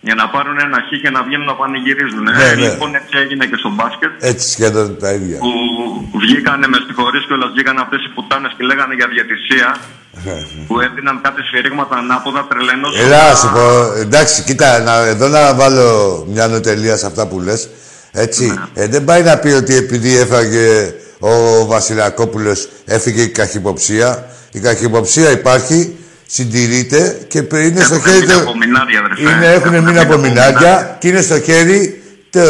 [0.06, 2.22] για να πάρουν ένα χ και να βγαίνουν να πανηγυρίζουν.
[2.22, 2.62] Ναι, Ε, ναι.
[2.64, 4.12] Λοιπόν, έτσι έγινε και στο μπάσκετ.
[4.30, 5.38] Έτσι σχεδόν τα ίδια.
[5.44, 5.52] Που
[6.24, 9.68] βγήκανε με συγχωρείς κιόλας, βγήκαν αυτές οι πουτάνες και λέγανε για διατησία
[10.66, 12.92] που έδιναν κάτι σφυρίγματα ανάποδα τρελαίνος.
[13.04, 13.64] Ελά, σου πω,
[14.04, 15.86] εντάξει, κοίτα, να, εδώ να βάλω
[16.32, 17.68] μια νοτελεία σε αυτά που λες.
[18.12, 24.26] Έτσι, ε, δεν πάει να πει ότι επειδή έφαγε ο Βασιλακόπουλος έφυγε η καχυποψία.
[24.52, 28.20] Η καχυποψία υπάρχει, συντηρείται και πε- είναι στο Έχουν χέρι...
[28.20, 29.22] μείνει το- από μινάρια, αδερφέ.
[29.36, 32.40] Είναι, έχουν Έχουν μείνει από μινάρια και είναι στο χέρι το,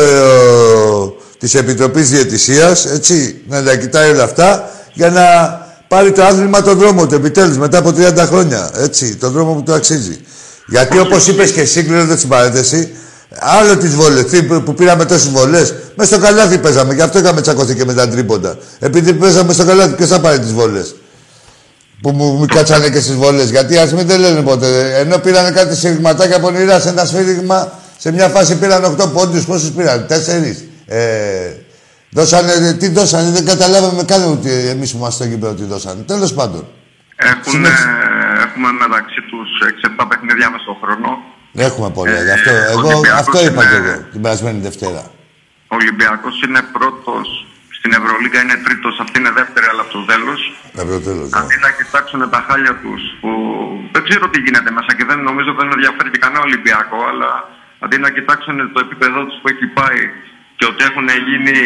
[1.39, 5.25] της Επιτροπής Διαιτησίας, έτσι, να τα κοιτάει όλα αυτά για να
[5.89, 9.63] πάρει το άθλημα τον δρόμο του επιτέλους μετά από 30 χρόνια, έτσι, τον δρόμο που
[9.63, 10.19] του αξίζει.
[10.67, 12.91] Γιατί όπως είπες και εσύ, κλείνοντας την παρένθεση,
[13.39, 17.41] άλλο τις βολές, τι, που πήραμε τόσες βολές, μες στο καλάθι παίζαμε, γι' αυτό είχαμε
[17.41, 18.57] τσακωθεί και με τα τρίποντα.
[18.79, 20.95] Επειδή παίζαμε στο καλάθι, ποιος θα πάρει τις βολές;
[22.03, 23.43] Που μου, μου κάτσανε και στις βολέ.
[23.43, 24.99] Γιατί ας μην δεν λένε ποτέ.
[24.99, 29.45] Ενώ πήραν κάτι σφυριγματάκια από νηράς σε ένα σφύριγμα, σε μια φάση πήραν 8 πόντους.
[29.45, 30.67] Πόσους πήραν, 4.
[30.87, 31.53] Ε,
[32.11, 36.03] δώσανε, τι δώσανε, δεν καταλάβαμε καν ότι εμείς που είμαστε στο γήπεδο τι δώσανε.
[36.03, 36.67] Τέλος πάντων.
[37.17, 37.89] Έχουν, Συνέχισε.
[38.47, 41.09] έχουμε μεταξύ τους 6-7 παιχνίδια μες στον χρόνο.
[41.69, 42.19] Έχουμε πολλά.
[42.19, 45.03] Ε, γι' αυτό, ο εγώ Ολυμπιακός αυτό είπα είναι- και εγώ την περασμένη Δευτέρα.
[45.73, 47.27] Ο Ολυμπιακός είναι πρώτος
[47.87, 50.41] στην Ευρωλίγα, είναι τρίτος, αυτή είναι δεύτερη, αλλά από το τέλος.
[50.83, 51.29] Από τέλος.
[51.41, 53.31] Αντί να κοιτάξουν τα χάλια τους, που
[53.95, 57.31] δεν ξέρω τι γίνεται μέσα και δεν νομίζω δεν ενδιαφέρει και κανένα Ολυμπιακό, αλλά
[57.85, 60.01] αντί να κοιτάξουν το επίπεδό τους που έχει πάει
[60.59, 61.59] και ότι έχουν γίνει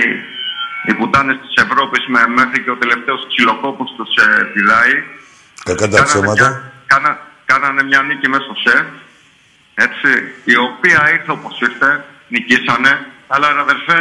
[0.88, 4.94] οι πουτάνες της Ευρώπης με, μέχρι και ο τελευταίος ξυλοκόπος τους ε, πηδάει.
[5.68, 6.46] Κακά τα Κάνανε ψέματα.
[6.48, 7.18] μια- κάνα-
[7.52, 8.86] Κάνανε μια νίκη μέσα στο ΣΕΦ,
[9.86, 10.10] έτσι,
[10.44, 11.90] η οποία ήρθε όπως ήρθε,
[12.28, 12.92] νικήσανε,
[13.32, 13.98] αλλά ρε αδερφέ...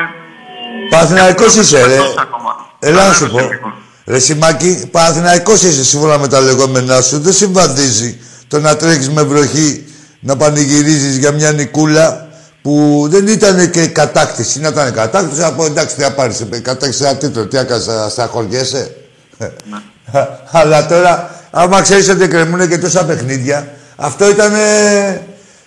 [0.90, 1.96] Παναθηναϊκός έχουμε είσαι, ρε.
[1.96, 2.56] τόσα ακόμα.
[2.80, 3.54] Έλα να σου Κανένας πω.
[3.54, 3.74] εθνικός.
[4.06, 7.20] Ρε Σιμάκη, Παναθηναϊκός είσαι σύμφωνα με τα λεγόμενά σου.
[7.20, 9.86] Δεν συμβαδίζει το να τρέχεις με βροχή,
[10.20, 12.28] να πανηγυρίζεις για μια νικούλα
[12.62, 14.60] που δεν ήταν και κατάκτηση.
[14.60, 17.86] Να ήταν κατάκτηση, να πω εντάξει τι θα πάρεις, ε, κατάκτηση ένα τίτλο, τι έκανες,
[17.86, 18.96] θα σταχωριέσαι.
[20.52, 24.52] Αλλά τώρα, άμα ξέρεις ότι κρεμούν και τόσα παιχνίδια, αυτό ήταν...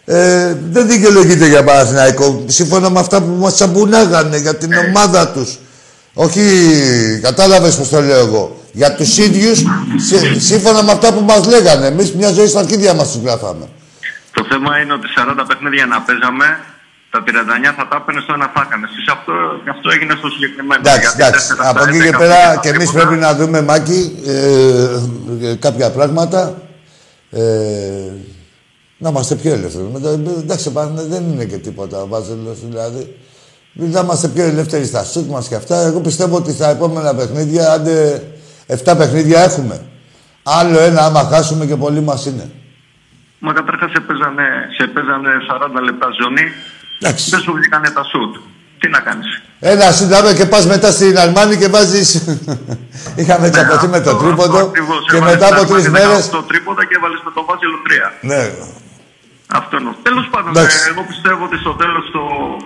[0.04, 2.44] Ε, δεν δικαιολογείται για Παναθηναϊκό.
[2.46, 5.58] Σύμφωνα με αυτά που μας τσαμπουνάγανε για την ομάδα τους.
[6.14, 6.42] Όχι,
[7.22, 8.56] κατάλαβες πώς το λέω εγώ.
[8.72, 9.58] Για τους ίδιους,
[10.06, 11.86] σύ- σύμφωνα με αυτά που μας λέγανε.
[11.86, 13.68] Εμείς μια ζωή στα αρχίδια μας τους γράφαμε.
[14.32, 16.46] Το θέμα είναι ότι 40 παιχνίδια να παίζαμε,
[17.10, 18.86] τα 39 θα τα έπαιρνε στο ένα θα έκανε.
[18.90, 19.32] Εσείς αυτό,
[19.64, 20.80] και αυτό έγινε στο συγκεκριμένο.
[20.84, 21.48] Εντάξει, Γιατί εντάξει.
[21.48, 23.06] τέσσερα Από στα εκεί και 11 πέρα πήγα και εμείς τίποτα.
[23.06, 24.32] πρέπει να δούμε, Μάκη, ε,
[25.50, 26.40] ε, κάποια πράγματα.
[27.30, 27.40] Ε,
[29.02, 29.88] να είμαστε πιο ελεύθεροι.
[29.92, 30.08] Μετά,
[30.42, 33.16] εντάξει, πάνε, δεν είναι και τίποτα ο Βάζελος, δηλαδή.
[33.72, 35.76] Να είμαστε πιο ελεύθεροι στα σουτ μας και αυτά.
[35.80, 38.22] Εγώ πιστεύω ότι στα επόμενα παιχνίδια, άντε
[38.66, 39.80] 7 παιχνίδια έχουμε.
[40.42, 42.50] Άλλο ένα, άμα χάσουμε και πολύ μας είναι.
[43.38, 44.44] Μα καταρχάς σε παίζανε,
[44.78, 45.30] σε παίζανε
[45.78, 46.42] 40 λεπτά ζώνη,
[47.00, 47.30] Εντάξει.
[47.30, 48.34] δεν σου βγήκανε τα σουτ.
[48.80, 49.28] Τι να κάνεις;
[49.60, 52.08] Ένα σύνταμα και πας μετά στην Αλμάνη και βάζεις...
[53.20, 55.00] Είχαμε τσακωθεί με το Αυτό- τρίποντο αυτό ακριβώς.
[55.10, 56.30] και Έβαλες μετά από τα τρεις μάτια μέρες...
[56.32, 57.90] 18 τρίποντα και έβαλες με το βάζελο 3.
[58.30, 58.42] Ναι.
[59.60, 59.90] Αυτό είναι.
[60.08, 60.76] Τέλος πάντων, Εντάξει.
[60.86, 62.22] ε, εγώ πιστεύω ότι στο τέλος το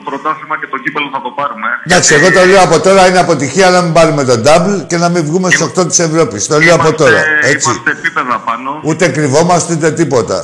[0.09, 1.69] πρωτάθλημα και το κύπελο θα το πάρουμε.
[1.87, 5.09] Εντάξει, εγώ το λέω από τώρα είναι αποτυχία να μην πάρουμε τον double και να
[5.13, 6.41] μην βγούμε στους 8 της Ευρώπης.
[6.53, 7.21] Το λέω από Είμαστε- τώρα.
[7.53, 7.69] Έτσι.
[7.71, 8.71] Είμαστε επίπεδα πάνω.
[8.89, 10.39] Ούτε κρυβόμαστε ούτε τίποτα.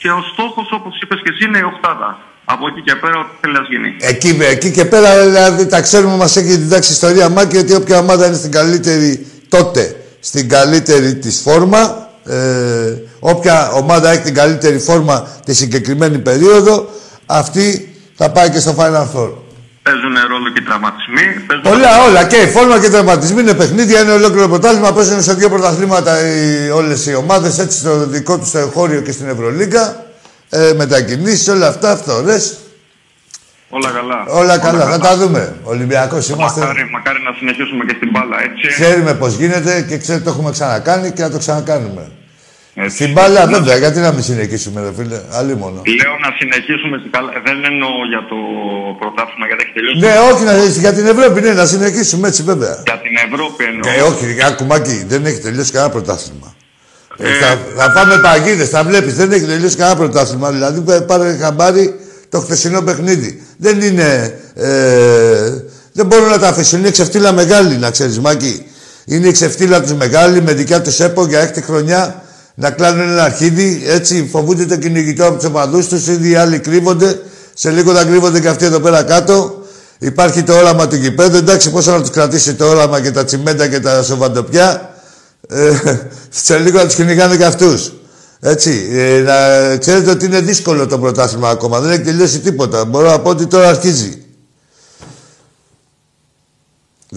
[0.00, 2.10] Και ο στόχος, όπως είπες και εσύ, είναι η οχτάδα.
[2.44, 3.90] Από εκεί και πέρα, ό,τι θέλει να γίνει.
[4.00, 7.98] Εκεί, εκεί και πέρα δηλαδή τα ξέρουμε, μας έχει διδάξει η ιστορία Μάκη ότι όποια
[7.98, 14.78] ομάδα είναι στην καλύτερη τότε, στην καλύτερη της φόρμα, ε, όποια ομάδα έχει την καλύτερη
[14.78, 16.88] φόρμα τη συγκεκριμένη περίοδο,
[17.26, 19.30] αυτή θα πάει και στο Final Four.
[19.82, 21.44] Παίζουν ρόλο και οι τραυματισμοί.
[21.46, 22.24] Παίζουν Όλα, όλα.
[22.24, 24.92] Και η φόρμα και οι τραυματισμοί είναι παιχνίδια, είναι ολόκληρο πρωτάθλημα.
[24.92, 26.16] Παίζουν σε δύο πρωταθλήματα
[26.74, 30.04] όλες οι ομάδες, έτσι στο δικό τους στο εγχώριο και στην Ευρωλίγκα.
[30.48, 32.56] Ε, μετακινήσεις, όλα αυτά, φθορές.
[33.76, 34.18] Όλα καλά.
[34.40, 35.42] Όλα καλά, θα τα δούμε.
[35.62, 36.60] Ολυμπιακός είμαστε.
[36.60, 38.64] Μακάρι, μακάρι να συνεχίσουμε και στην μπάλα έτσι.
[38.78, 42.04] Ξέρουμε πώς γίνεται και ξέρετε το έχουμε ξανακάνει και θα το ξανακάνουμε.
[42.74, 42.94] Έτσι.
[42.96, 45.82] Στην μπάλα, βέβαια, γιατί να μην συνεχίσουμε, ρε φίλε; Αλλή μόνο.
[46.00, 47.30] Λέω να συνεχίσουμε στην καλά.
[47.44, 48.36] Δεν εννοώ για το
[49.00, 49.98] πρωτάθλημα γιατί έχει τελειώσει.
[50.04, 50.54] Ναι, όχι, να,
[50.84, 52.74] για την Ευρώπη, ναι, να συνεχίσουμε έτσι, βέβαια.
[52.88, 53.84] Για την Ευρώπη εννοώ.
[53.96, 56.48] Ε, όχι, ακουμάκι, δεν έχει τελειώσει κανένα πρωτάθλημα.
[57.16, 59.14] Ε, θα, θα πάμε παγίδες, θα βλέπεις.
[59.14, 60.50] Δεν έχει τελειώσει κανένα πρωτάθλημα.
[60.50, 61.84] Δηλαδή, πα- πάρε χαμπάρι
[62.32, 63.42] το χθεσινό παιχνίδι.
[63.56, 64.38] Δεν είναι.
[64.54, 64.70] Ε,
[65.92, 66.78] δεν μπορούν να τα αφήσουν.
[66.78, 68.66] Είναι ξεφτύλα μεγάλη, να ξέρεις, Μάκη.
[69.04, 72.22] Είναι η ξεφτύλα τους μεγάλη με δικιά τους ΕΠΟ για έκτη χρονιά
[72.54, 73.82] να κλάνουν ένα αρχίδι.
[73.86, 76.06] Έτσι φοβούνται το κυνηγητό από τους οπαδού τους.
[76.06, 77.20] Ήδη οι άλλοι κρύβονται.
[77.54, 79.62] Σε λίγο θα κρύβονται και αυτοί εδώ πέρα κάτω.
[79.98, 81.36] Υπάρχει το όραμα του γηπέδου.
[81.36, 84.94] Εντάξει, πώς να τους κρατήσει το όραμα και τα τσιμέντα και τα σοβαντοπιά.
[85.48, 85.70] Ε,
[86.44, 87.92] σε λίγο να τους κυνηγάνε και αυτούς.
[88.44, 88.88] Έτσι.
[88.92, 91.80] Ε, να ξέρετε ότι είναι δύσκολο το πρωτάθλημα ακόμα.
[91.80, 92.84] Δεν έχει τελειώσει τίποτα.
[92.84, 94.24] Μπορώ να πω ότι τώρα αρχίζει.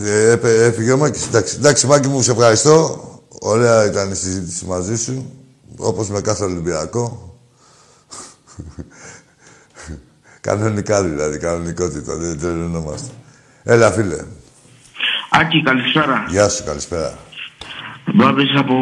[0.04, 1.26] Ε, έπε- έφυγε ο Μάκης.
[1.28, 3.00] Εντάξει, εντάξει, Μάκη μου, σε ευχαριστώ.
[3.42, 5.32] Ωραία ήταν η συζήτηση μαζί σου.
[5.78, 7.36] Όπως με κάθε Ολυμπιακό.
[10.42, 12.16] Κανονικά δηλαδή, κανονικότητα.
[12.16, 13.08] Δεν τρελαινόμαστε.
[13.64, 14.18] Έλα, φίλε.
[15.30, 16.26] Άκη, καλησπέρα.
[16.30, 17.18] Γεια σου, καλησπέρα.
[18.14, 18.74] Μπάμπης από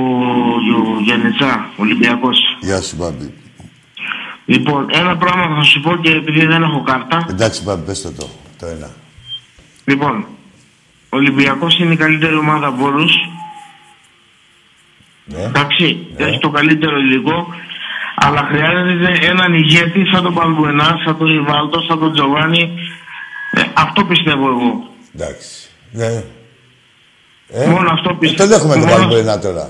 [0.66, 2.38] Γιο- Γενετσά, Ολυμπιακός.
[2.62, 3.34] Γεια σου, Μπάμπη.
[4.46, 7.26] Λοιπόν, ένα πράγμα θα σου πω και επειδή δεν έχω κάρτα.
[7.30, 8.30] Εντάξει, Μπάμπη, πες το το.
[8.60, 8.90] Το ένα.
[9.86, 10.26] Λοιπόν,
[11.10, 13.12] ο Ολυμπιακός είναι η καλύτερη ομάδα από όλους.
[15.26, 15.42] Ναι.
[15.44, 16.26] Εντάξει, Ναι.
[16.26, 17.48] έχει το καλύτερο υλικό.
[18.16, 22.74] Αλλά χρειάζεται έναν ηγέτη σαν τον Παλμπουενά, σαν τον Ριβάλτο, σαν τον Τζοβάνι.
[23.52, 24.88] Ε, αυτό πιστεύω εγώ.
[25.16, 25.70] Εντάξει.
[25.92, 26.24] Ναι.
[27.50, 28.50] Ε, Μόνο αυτό πιστεύω.
[28.50, 29.70] Τον έχουμε τον Μόνο- Βαλμποενά τώρα.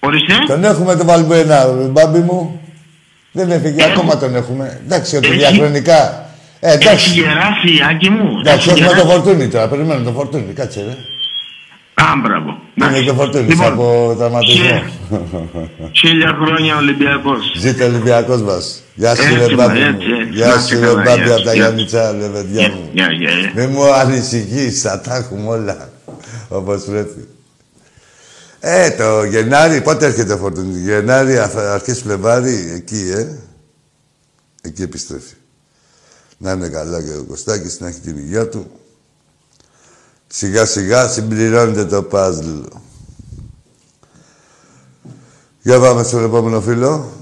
[0.00, 0.32] Ορίστε.
[0.46, 2.60] Τον έχουμε τον Βαλμποενά, μπάμπι μου.
[3.32, 4.80] Δεν έφυγε, ακόμα τον έχουμε.
[4.84, 6.26] Εντάξει, ότι Έχει- διαχρονικά.
[6.60, 7.10] Ε, Έχει εντάξει.
[7.10, 8.38] γεράσει, Άκη μου.
[8.40, 9.22] Εντάξει, Έχει έχουμε το γεράσει.
[9.22, 9.68] φορτούνι τώρα.
[9.68, 10.96] Περιμένω το φορτούνι, κάτσε ρε.
[11.94, 12.50] Α, μπράβο.
[12.74, 13.04] Είναι Εντάξει.
[13.04, 14.54] το φορτούνι Λοιπόν, από τραυματισμό.
[14.64, 14.82] χίλια-
[15.92, 17.52] Χίλια χρόνια Ολυμπιακός.
[17.56, 18.82] Ζήτω ο Ολυμπιακός μας.
[18.94, 19.86] Γεια σου Έτσι, ρε μα, μπάμπι μου.
[19.86, 20.32] έτσι, έτσι.
[20.36, 21.56] Γεια Να σου είστε ρε καλά, μπάμπι γεια από τα σου.
[21.56, 22.88] Γιάννητσά, ρε παιδιά μου.
[22.92, 23.50] Γεια, γεια, γεια.
[23.54, 25.88] Μη μου ανησυχείς, θα τα έχουμε όλα.
[26.52, 27.28] Όπως πρέπει.
[28.60, 30.78] Ε, το Γενάρη, πότε έρχεται ο φορτούνι.
[30.80, 33.38] Γενάρη, αφ- αρχές Φλεβάρι, εκεί, ε.
[34.62, 35.34] Εκεί επιστρέφει.
[36.38, 38.70] Να είναι καλά και ο Κωστάκης, να έχει την υγεία του.
[40.26, 42.60] Σιγά σιγά συμπληρώνεται το παζλ.
[45.62, 47.12] Για πάμε στον επόμενο φίλο.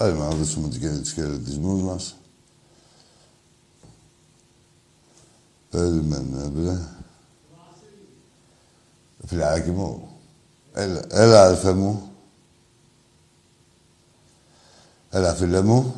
[0.00, 2.16] Άρα να δώσουμε τους τους χαιρετισμούς μας.
[5.70, 6.78] Περιμένε, βρε.
[9.26, 10.08] Φιλαράκι μου.
[10.72, 12.12] Έλα, έλα, αδερφέ μου.
[15.10, 15.94] Έλα, φίλε μου.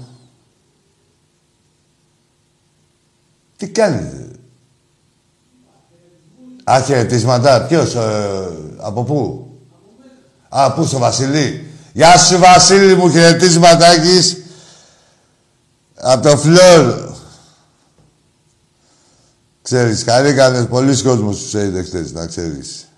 [3.56, 4.30] Τι κάνετε;
[6.64, 7.66] Α, χαιρετίσματα.
[7.66, 9.50] Ποιος, ε, από πού;
[10.48, 11.69] Α, πού, στο Βασιλή.
[12.00, 14.36] Γεια σου, Βασίλη μου, χαιρετίσματάκης.
[15.94, 17.12] Από το φλόρ.
[19.62, 22.88] Ξέρεις, χαρήκανε πολλοί κόσμος που σε είδε χθες, να ξέρεις.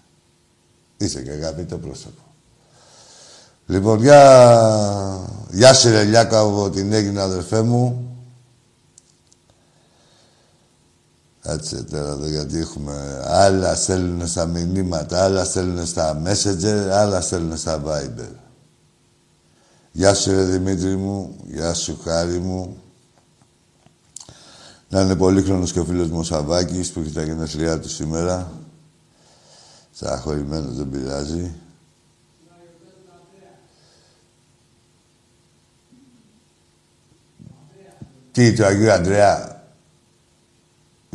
[0.97, 2.23] Είσαι και αγαπητό πρόσωπο.
[3.67, 5.29] Λοιπόν, γεια...
[5.51, 8.17] Γεια σου, ρε Λιάκα, από την έγινε αδερφέ μου.
[11.43, 13.23] Κάτσε τώρα εδώ γιατί έχουμε...
[13.27, 18.31] Άλλα στέλνουν στα μηνύματα, άλλα στέλνουν στα messenger, άλλα στέλνουν στα viber.
[19.95, 22.83] Γεια σου ρε Δημήτρη μου, γεια σου Χάρη μου.
[24.89, 28.53] Να είναι πολύχρονος και ο φίλος μου ο Σαββάκης που έχει τα γενέθλιά του σήμερα.
[29.93, 31.55] Σταχωρημένος δεν πειράζει.
[38.33, 39.65] Τι, του Αγίου Αντρέα.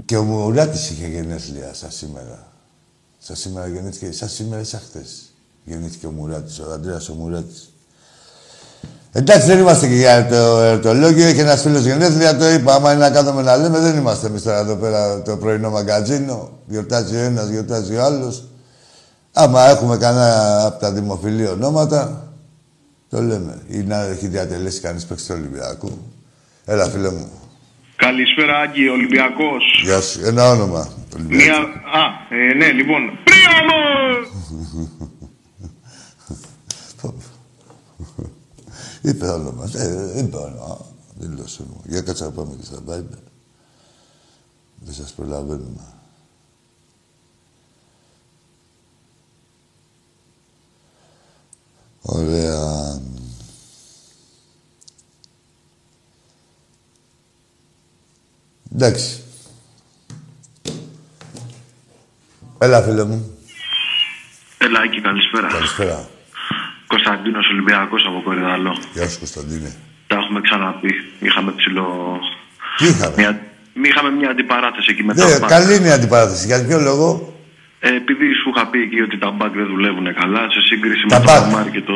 [0.06, 2.52] Και ο Μουράτης είχε γενέθλια στα σήμερα.
[3.18, 5.34] Σαν σήμερα γεννήθηκε, σαν σήμερα ή σαν χθες.
[5.64, 7.72] Γεννήθηκε ο Μουράτης, ο Αντρέας ο Μουράτης.
[9.18, 11.26] Εντάξει, δεν είμαστε και για το ερωτολόγιο.
[11.28, 12.74] Έχει ένας φίλος γενέθλια, το είπα.
[12.76, 16.60] Άμα είναι να κάνουμε να λέμε, δεν είμαστε εμείς τώρα εδώ πέρα το πρωινό μαγκατζίνο.
[16.66, 18.44] Γιορτάζει ο ένας, γιορτάζει ο άλλος.
[19.34, 22.32] Άμα έχουμε κανένα από τα δημοφιλή ονόματα,
[23.10, 23.62] το λέμε.
[23.68, 25.92] Ή να έχει διατελέσει κανείς παίξει του Ολυμπιακού.
[26.66, 27.30] Έλα, φίλε μου.
[27.96, 29.82] Καλησπέρα, Άγγι, Ολυμπιακός.
[29.84, 30.20] Γεια σου.
[30.26, 30.88] Ένα όνομα.
[31.28, 31.56] Μία.
[31.56, 33.20] Α, ε, ναι, λοιπόν.
[33.24, 34.28] Πρίαμος!
[39.02, 39.70] Είπε όνομα.
[39.76, 40.86] Ε, είπε όνομα.
[41.16, 41.82] Δηλώσε μου.
[41.86, 43.22] Για κάτσα να πάμε και στα Viber.
[44.80, 45.94] Δεν σας προλαβαίνουμε.
[52.02, 53.02] Ωραία.
[58.74, 59.22] Εντάξει.
[62.58, 63.38] Έλα, φίλε μου.
[64.58, 65.48] Έλα, Άκη, καλησπέρα.
[65.48, 66.10] Καλησπέρα.
[66.94, 68.74] Κωνσταντίνος Ολυμπιακός από Κορυδαλό.
[68.94, 69.70] Γεια σου, Κωνσταντίνε.
[70.08, 70.92] Τα έχουμε ξαναπεί.
[71.28, 71.88] Είχαμε ψηλό.
[72.78, 73.32] Τι είχαμε; Μια...
[73.90, 75.26] Είχαμε μια αντιπαράθεση εκεί μετά.
[75.28, 76.46] Ναι, καλή είναι η αντιπαράθεση.
[76.46, 77.34] Για ποιο λόγο;
[77.80, 81.20] Ε, επειδή σου είχα πει εκεί ότι τα μπακ δεν δουλεύουν καλά σε σύγκριση Τα
[81.20, 81.36] με μπακ.
[81.40, 81.96] το Μαμάρ και το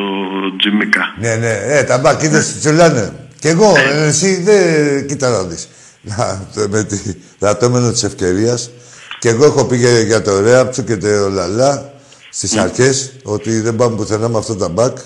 [0.58, 1.14] Τζιμίκα.
[1.24, 3.04] Ναι, ναι, ε, τα μπακ είδες τι τσουλάνε.
[3.40, 5.06] Κι εγώ, ε, εσύ δεν.
[5.06, 5.68] Κοίτα να δεις.
[6.02, 6.16] Να,
[6.54, 6.96] το- με τη
[7.38, 8.70] δρατώμενο της ευκαιρίας.
[9.18, 11.92] Κι εγώ έχω πει για, για το Ρέαπτσο και το Λαλά
[12.32, 14.96] στις αρχές ότι δεν πάμε πουθενά με αυτά τα μπακ.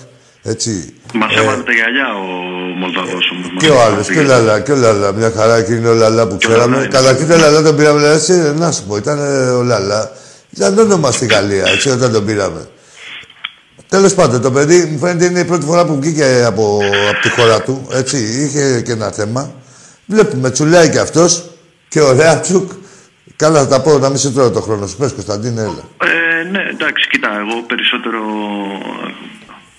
[0.43, 0.93] Έτσι.
[1.13, 2.23] Μας Ε, έβαλε τα γυαλιά ο
[2.79, 3.63] Μολδαβός όμως.
[3.63, 5.11] Και ο άλλος, και ο Λαλά, και ο Λαλά.
[5.11, 6.77] Μια χαρά και είναι ο Λαλά που Και ο Λαλά ξέραμε.
[6.83, 6.87] είναι.
[6.87, 10.11] Καταρχήν τον Λαλά τον πήραμε, λέει, έτσι, να σου πω, ήταν ε, ο Λαλά.
[10.55, 12.67] Ήταν όνομα στη Γαλλία, έτσι, όταν τον πήραμε.
[13.89, 17.29] Τέλος πάντων, το παιδί μου φαίνεται είναι η πρώτη φορά που βγήκε από, από τη
[17.29, 17.87] χώρα του.
[17.91, 19.51] Έτσι, είχε και ένα θέμα.
[20.05, 21.43] Βλέπουμε, τσουλάει και αυτός
[21.89, 22.71] και ο Ρέατσουκ.
[23.35, 24.97] Καλά, θα τα πω να μην σε τρώω το χρόνο σου.
[24.97, 25.71] Πες, Κωνσταντίνε, έλα.
[25.71, 28.21] Ε, ναι, εντάξει, κοίτα, εγώ περισσότερο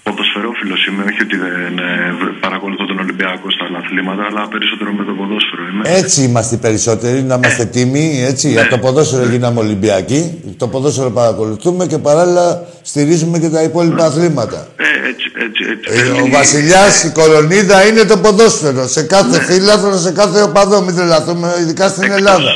[0.03, 1.03] ποδοσφαιρόφιλος είμαι.
[1.11, 1.93] Όχι ότι δεν ε,
[2.41, 5.83] παρακολουθώ τον Ολυμπιακό στα άλλα αθλήματα, αλλά περισσότερο με το ποδόσφαιρο είμαι.
[6.03, 8.59] Έτσι είμαστε οι περισσότεροι, να είμαστε τίμοι, έτσι.
[8.59, 10.23] Από το ποδόσφαιρο γίναμε Ολυμπιακοί.
[10.57, 14.67] Το ποδόσφαιρο παρακολουθούμε και παράλληλα στηρίζουμε και τα υπόλοιπα αθλήματα.
[14.77, 16.07] Ε, έτσι, έτσι, έτσι.
[16.07, 18.87] Ε, Ο Θέλει- Βασιλιάς, η κορονίδα είναι το ποδόσφαιρο.
[18.89, 22.51] Σε κάθε φύλαθρο, σε κάθε οπαδό, μην τρελαθούμε, ειδικά στην Ελλάδα.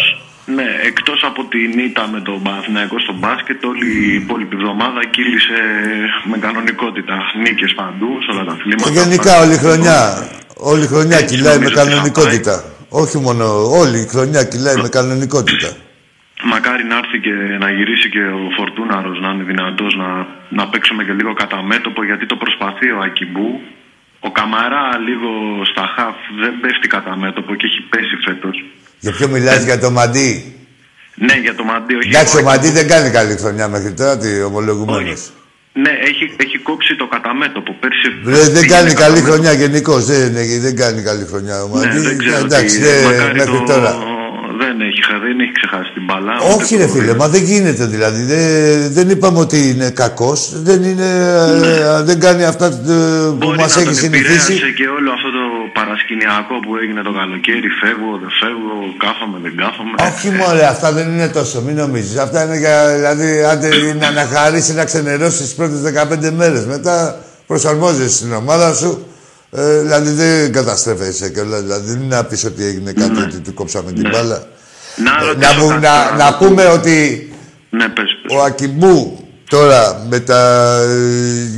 [0.46, 5.60] Ναι, εκτός από την ήττα με τον Παναθηναϊκό στο μπάσκετ, όλη η υπόλοιπη εβδομάδα κύλησε
[6.24, 7.16] με κανονικότητα.
[7.42, 8.90] Νίκες παντού, σε όλα τα αθλήματα.
[8.90, 10.00] Και γενικά όλη η χρονιά.
[10.56, 12.64] Όλη η χρονιά Έτσι, κυλάει με νομίζω ότι θα κανονικότητα.
[12.88, 13.44] Όχι μόνο,
[13.80, 15.68] όλη η χρονιά κυλάει με κανονικότητα.
[16.44, 20.08] Μακάρι να έρθει και να γυρίσει και ο Φορτούναρος να είναι δυνατός να,
[20.48, 23.60] να παίξουμε και λίγο κατά μέτωπο γιατί το προσπαθεί ο Ακιμπού.
[24.20, 25.30] Ο Καμαρά λίγο
[25.70, 28.56] στα χαφ δεν πέφτει κατά μέτωπο και έχει πέσει φέτος.
[29.04, 30.30] Για ποιο μιλάς για το Μαντί;
[31.26, 32.08] Ναι, για το Μαντί, όχι.
[32.08, 32.50] Εντάξει, ο Ακιμπού.
[32.50, 35.02] Μαντί δεν κάνει καλή χρονιά μέχρι τώρα, τι ομολογουμένως.
[35.12, 35.30] Όχι.
[35.82, 37.70] Ναι, έχει, έχει κόψει το καταμέτωπο.
[37.80, 39.26] Πέρσι Δεν πήγαινε κάνει καλή καταμέτωπο.
[39.30, 40.04] χρονιά γενικώς.
[40.04, 40.32] Δεν,
[40.66, 41.98] δεν κάνει καλή χρονιά ο Ναι, Μαντί.
[42.08, 43.92] δεν ξέρω Εντάξει, τι, δεν- μακάρι μέχρι το- τώρα.
[44.62, 46.34] Δεν έχει, χα- δεν έχει ξεχάσει την μπαλά.
[46.56, 48.22] Όχι ούτε ρε το- φίλε, μα δεν γίνεται δηλαδή.
[48.32, 50.62] Δεν, δεν είπαμε ότι είναι κακός.
[50.62, 51.08] Δεν, είναι,
[51.98, 54.52] ε, δεν κάνει αυτά ε, που Μπορεί μας να έχει τον συνηθίσει.
[54.52, 55.21] επηρέασε και όλο αυτό το
[55.78, 57.68] παρασκηνιακό που έγινε το καλοκαίρι.
[57.82, 59.94] Φεύγω, δεν φεύγω, κάθομαι, δεν κάθομαι.
[60.08, 62.16] Όχι μωρέ, αυτά δεν είναι τόσο, μην νομίζεις.
[62.26, 63.68] Αυτά είναι για, δηλαδή, άντε
[64.00, 66.64] να αναχαρίσει, να ξενερώσεις τις πρώτες 15 μέρες.
[66.66, 66.96] Μετά
[67.46, 69.06] προσαρμόζεσαι στην ομάδα σου.
[69.50, 71.60] Ε, δηλαδή δεν καταστρέφεσαι και όλα.
[71.60, 74.42] Δηλαδή δεν είναι να πεις ότι έγινε κάτι, ότι του κόψαμε την μπάλα.
[74.96, 76.16] Να Ε, ρωτήσω να, μου- κάτι να, τώρα.
[76.30, 77.26] να πούμε ότι
[77.70, 78.36] Ναι, πες, πες.
[78.36, 79.16] ο Ακιμπού
[79.48, 80.40] τώρα με τα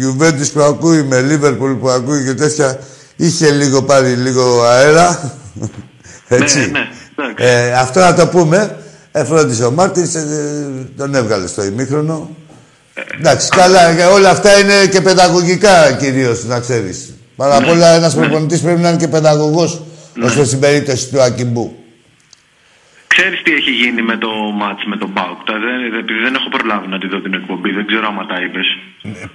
[0.02, 2.78] Juventus που ακούει, με Liverpool που ακούει και τέτοια,
[3.16, 5.32] είχε λίγο πάρει λίγο αέρα.
[6.28, 6.58] Έτσι.
[6.58, 7.44] Ναι, ναι, εντάξει.
[7.44, 8.78] ε, αυτό να το πούμε.
[9.12, 10.10] Εφρόντισε ο Μάρτινς,
[10.96, 12.30] τον έβγαλε στο ημίχρονο.
[13.18, 17.14] Εντάξει, καλά, ε, όλα αυτά είναι και παιδαγωγικά κυρίως, να ξέρεις.
[17.36, 19.82] Παρά απ' όλα, ένας προπονητής πρέπει να είναι και παιδαγωγός,
[20.24, 21.83] ως στην περίπτωση του Ακιμπού.
[23.14, 25.40] Ξέρεις τι έχει γίνει με το μάτς με τον Μπάουκ.
[25.48, 28.36] Τα δεν, επειδή δεν έχω προλάβει να τη δω την εκπομπή, δεν ξέρω άμα τα
[28.42, 28.68] είπες.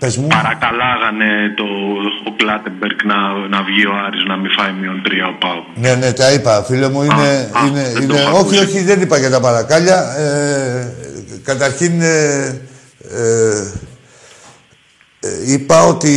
[0.01, 0.27] Πες μου.
[0.39, 1.67] Παρακαλάγανε το,
[2.29, 3.19] ο Κλάτεμπερκ να,
[3.53, 5.65] να βγει ο Άρης να μην φάει μείον τρία ο Πάουκ.
[5.83, 6.53] Ναι, ναι, τα είπα.
[6.67, 7.29] Φίλε μου, είναι.
[7.57, 8.61] α, είναι, δεν το είναι έχω όχι, ακούσει.
[8.65, 9.97] όχι, δεν είπα για τα παρακάλια.
[10.23, 10.27] Ε,
[11.49, 12.17] καταρχήν, ε,
[13.11, 13.88] ε, ε,
[15.45, 16.09] είπα ότι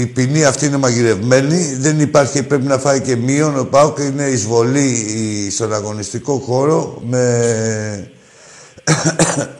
[0.00, 1.74] η ποινή αυτή είναι μαγειρευμένη.
[1.78, 3.58] Δεν υπάρχει, πρέπει να φάει και μείον.
[3.58, 5.06] Ο ΠΑΟΚ είναι εισβολή
[5.50, 8.10] στον αγωνιστικό χώρο με...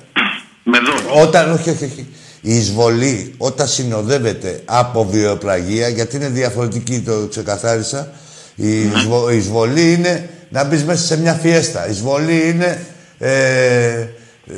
[0.71, 1.23] Με δόλο.
[1.27, 2.07] Όταν, όχι, όχι, όχι.
[2.41, 8.13] Η εισβολή όταν συνοδεύεται από βιοπραγία, γιατί είναι διαφορετική, το ξεκαθάρισα.
[8.55, 11.87] Η, εισβο- η εισβολή είναι να μπεις μέσα σε μια φιέστα.
[11.89, 12.87] Η εισβολή είναι
[13.19, 14.07] ε,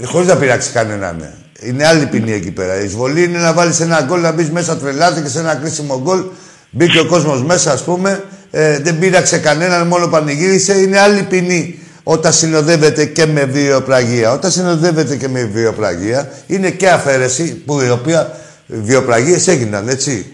[0.05, 1.17] χωρίς να πειράξει κανέναν.
[1.17, 1.33] ναι.
[1.61, 2.81] Είναι άλλη ποινή εκεί πέρα.
[2.81, 6.01] Η εισβολή είναι να βάλεις ένα γκολ, να μπεις μέσα τρελάτη και σε ένα κρίσιμο
[6.03, 6.25] γκολ.
[6.71, 8.25] Μπήκε ο κόσμος μέσα, ας πούμε.
[8.51, 10.81] Ε, δεν πήραξε κανέναν, μόνο πανηγύρισε.
[10.81, 14.33] Είναι άλλη ποινή όταν συνοδεύεται και με βιοπραγία.
[14.33, 18.37] Όταν συνοδεύεται και με βιοπραγία, είναι και αφαίρεση που η οποία
[18.67, 20.27] βιοπραγίε έγιναν, έτσι.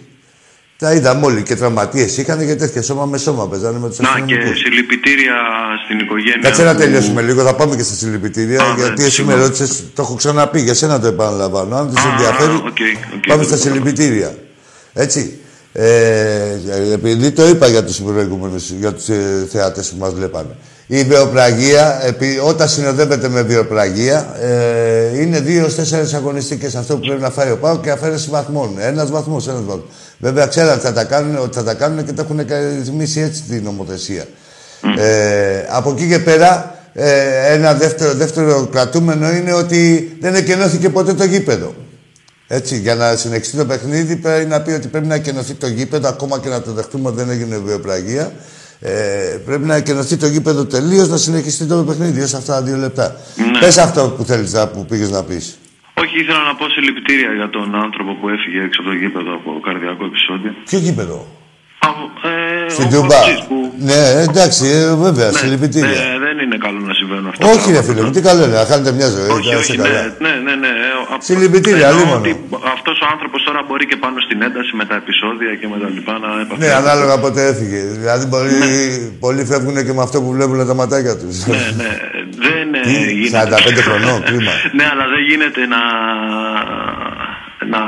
[0.78, 4.20] Τα είδαμε όλοι και τραυματίες είχαν και τέτοια σώμα με σώμα παίζανε με τους Να
[4.26, 5.34] και συλληπιτήρια
[5.84, 6.40] στην οικογένεια.
[6.42, 8.62] Κάτσε να τελειώσουμε λίγο, θα πάμε και στα συλληπιτήρια.
[8.62, 11.76] Α, γιατί ναι, εσύ με ρώτησες, το έχω ξαναπεί, για σένα το επαναλαμβάνω.
[11.76, 14.34] Αν δεν σε ενδιαφέρει, okay, okay, πάμε στα συλληπιτήρια.
[14.92, 15.38] Έτσι.
[15.72, 16.58] Ε,
[16.92, 20.56] επειδή το είπα για τους προηγούμενους, για τους ε, θεάτες που μας βλέπανε.
[20.86, 26.74] Η βιοπραγία, επί, όταν συνοδεύεται με βιοπραγία, ε, είναι δύο-τέσσερι αγωνιστικές.
[26.74, 28.74] Αυτό που πρέπει να φάει ο Πάο και αφαίρεση βαθμών.
[28.78, 29.84] Ένας βαθμός, ένας βαθμός.
[30.18, 32.46] Βέβαια, ξέραν ότι θα τα κάνουν, ότι θα τα κάνουν και το έχουν
[32.78, 34.24] ρυθμίσει έτσι την νομοθεσία.
[34.98, 41.14] Ε, από εκεί και πέρα, ε, ένα δεύτερο, δεύτερο κρατούμενο είναι ότι δεν εκενώθηκε ποτέ
[41.14, 41.74] το γήπεδο.
[42.48, 46.08] Έτσι, για να συνεχιστεί το παιχνίδι πρέπει να πει ότι πρέπει να εκενωθεί το γήπεδο,
[46.08, 48.32] ακόμα και να το δεχτούμε ότι δεν έγινε βιοπραγία.
[48.80, 48.90] Ε,
[49.46, 53.16] πρέπει να εκενωθεί το γήπεδο τελείως να συνεχιστεί το παιχνίδι σε αυτά τα δύο λεπτά.
[53.52, 53.58] Ναι.
[53.58, 55.58] Πες αυτό που θέλεις που πήγες να πεις.
[56.02, 59.50] Όχι, ήθελα να πω συλληπιτήρια για τον άνθρωπο που έφυγε έξω από το γήπεδο από
[59.66, 60.50] καρδιακό επεισόδιο.
[60.70, 61.18] Ποιο γήπεδο;
[62.66, 63.20] Ε, Στην Τούμπα.
[63.88, 66.00] Ναι, εντάξει, ε, βέβαια, ναι, συλληπιτήρια.
[66.00, 67.42] Ναι, δεν είναι καλό να συμβαίνουν αυτά.
[67.54, 69.28] Όχι, ρε φίλε μου, τι καλό είναι, να χάνετε μια ζωή.
[69.36, 69.92] Όχι, όχι, ναι,
[70.24, 70.72] ναι, ναι, ναι.
[71.28, 72.14] Συλληπιτήρια, λίγο.
[72.76, 75.88] Αυτός ο άνθρωπος τώρα μπορεί και πάνω στην ένταση με τα επεισόδια και με τα
[75.96, 76.60] λοιπά να επαφεί.
[76.62, 77.80] Ναι, ανάλογα πότε έφυγε.
[78.02, 78.70] Δηλαδή, πολλοί, ναι.
[79.24, 81.36] πολλοί φεύγουν και με αυτό που βλέπουν τα ματάκια τους.
[81.46, 81.90] Ναι, ναι.
[82.46, 82.66] Δεν
[83.12, 83.56] γίνεται.
[83.76, 84.52] 45 χρονών, κρίμα.
[84.78, 85.80] ναι, αλλά δεν γίνεται να
[87.72, 87.80] να,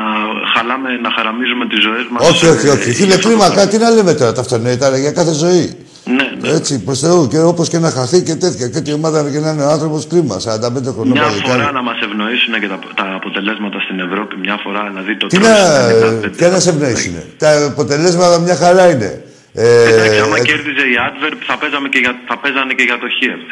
[0.54, 2.28] χαλάμε, να χαραμίζουμε τις ζωές μας.
[2.30, 2.90] Όχι, όχι, όχι.
[2.98, 4.32] Φίλε, κρίμα, κάτι να λέμε τώρα.
[4.32, 5.76] Τα αυτονόητα για κάθε ζωή.
[6.16, 6.48] Ναι, ναι.
[6.56, 7.28] Έτσι, προς Θεού.
[7.32, 8.68] Και όπως και να χαθεί και τέτοια.
[8.68, 10.36] Και τι ομάδα και να είναι ο άνθρωπος κρίμα.
[10.36, 11.14] 45 χρονών.
[11.18, 14.34] Μια φορά να μας ευνοήσουν και τα, τα, αποτελέσματα στην Ευρώπη.
[14.36, 15.54] Μια φορά δηλαδή το Τι να.
[16.36, 17.14] Και να σε ευνοήσουν.
[17.38, 19.22] Τα αποτελέσματα μια χαρά είναι.
[19.54, 21.54] Ε, Εντάξει, άμα ε, κέρδιζε η Adverb θα,
[21.92, 23.42] και για, θα παίζανε και για το Χίεβ.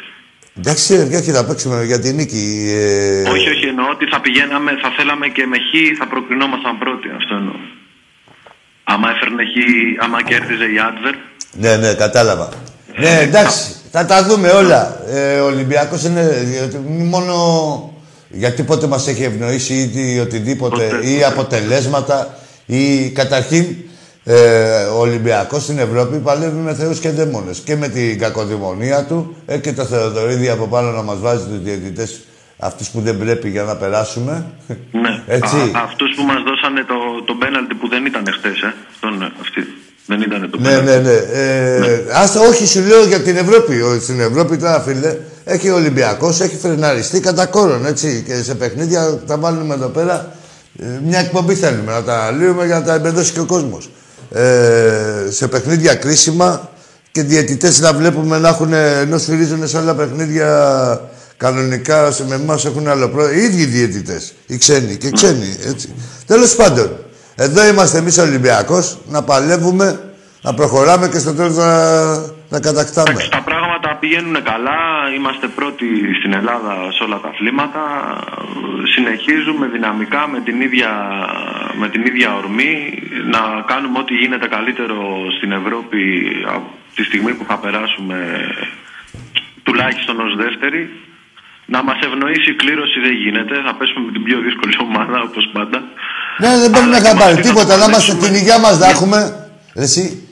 [0.59, 2.45] Εντάξει, ρε, και θα παίξουμε για την νίκη.
[2.69, 3.29] Ε...
[3.31, 7.09] Όχι, όχι, εννοώ ότι θα πηγαίναμε, θα θέλαμε και με χ, θα προκρινόμασταν πρώτοι.
[7.17, 7.55] Αυτό εννοώ.
[8.85, 9.55] Άμα έφερνε χ,
[10.05, 11.15] άμα κέρδιζε η Adver.
[11.53, 12.49] Ναι, ναι, κατάλαβα.
[12.97, 15.01] ναι, εντάξει, θα τα δούμε όλα.
[15.09, 16.25] Ε, ο Ολυμπιακός είναι
[16.89, 17.35] μόνο
[18.29, 23.77] γιατί πότε μας έχει ευνοήσει ή οτιδήποτε ή αποτελέσματα ή καταρχήν
[24.29, 27.59] ε, ο Ολυμπιακός στην Ευρώπη παλεύει με θεούς και δαίμονες.
[27.59, 31.61] Και με την κακοδημονία του ε, και το Θεοδωρίδη από πάνω να μας βάζει τους
[31.63, 32.21] διαιτητές
[32.59, 34.47] αυτούς που δεν πρέπει για να περάσουμε.
[34.93, 35.23] Ναι.
[35.27, 35.57] Έτσι.
[35.57, 38.75] Α, αυτούς που μας δώσανε το, το πέναλτι που δεν ήταν χτες, ε.
[39.01, 39.61] Τον, αυτή.
[40.07, 40.91] Δεν ήταν το ναι, πέναλτι.
[40.91, 42.05] Ναι, ναι, ε, ναι.
[42.13, 43.83] Ας, όχι, σου λέω για την Ευρώπη.
[44.01, 48.25] Στην Ευρώπη τώρα, φίλε, έχει ο Ολυμπιακός, έχει φρεναριστεί κατά κόρον, έτσι.
[48.27, 50.33] Και σε παιχνίδια τα βάλουμε εδώ πέρα.
[50.79, 53.89] Ε, μια εκπομπή θέλουμε να τα λύουμε για να τα εμπεδώσει και ο κόσμος
[54.31, 56.71] ε, σε παιχνίδια κρίσιμα
[57.13, 61.01] και διαιτητές να βλέπουμε να έχουν, ενώ σφυρίζουν σε άλλα παιχνίδια
[61.37, 63.35] κανονικά σε με εμάς έχουν άλλο πρόεδρο.
[63.35, 65.95] Οι ίδιοι διαιτητές, οι ξένοι και οι ξένοι, έτσι.
[66.27, 66.97] Τέλος πάντων,
[67.35, 70.01] εδώ είμαστε εμείς Ολυμπιακός, να παλεύουμε,
[70.43, 72.17] να προχωράμε και στο τέλος να,
[72.49, 73.23] να κατακτάμε.
[73.97, 74.81] Τα πράγματα πηγαίνουν καλά,
[75.17, 75.89] είμαστε πρώτοι
[76.19, 77.83] στην Ελλάδα σε όλα τα αθλήματα,
[78.95, 80.91] συνεχίζουμε δυναμικά με την ίδια,
[81.81, 82.73] με την ίδια ορμή
[83.35, 83.41] να
[83.71, 84.97] κάνουμε ό,τι γίνεται καλύτερο
[85.37, 86.01] στην Ευρώπη
[86.57, 88.17] από τη στιγμή που θα περάσουμε
[89.63, 90.83] τουλάχιστον ως δεύτερη.
[91.67, 95.45] Να μας ευνοήσει η κλήρωση δεν γίνεται, θα πέσουμε με την πιο δύσκολη ομάδα όπως
[95.53, 95.79] πάντα.
[96.43, 99.19] Ναι, δεν πρέπει να κάνουμε τίποτα, να είμαστε την υγεία μας να έχουμε.
[99.75, 100.26] Εσύ,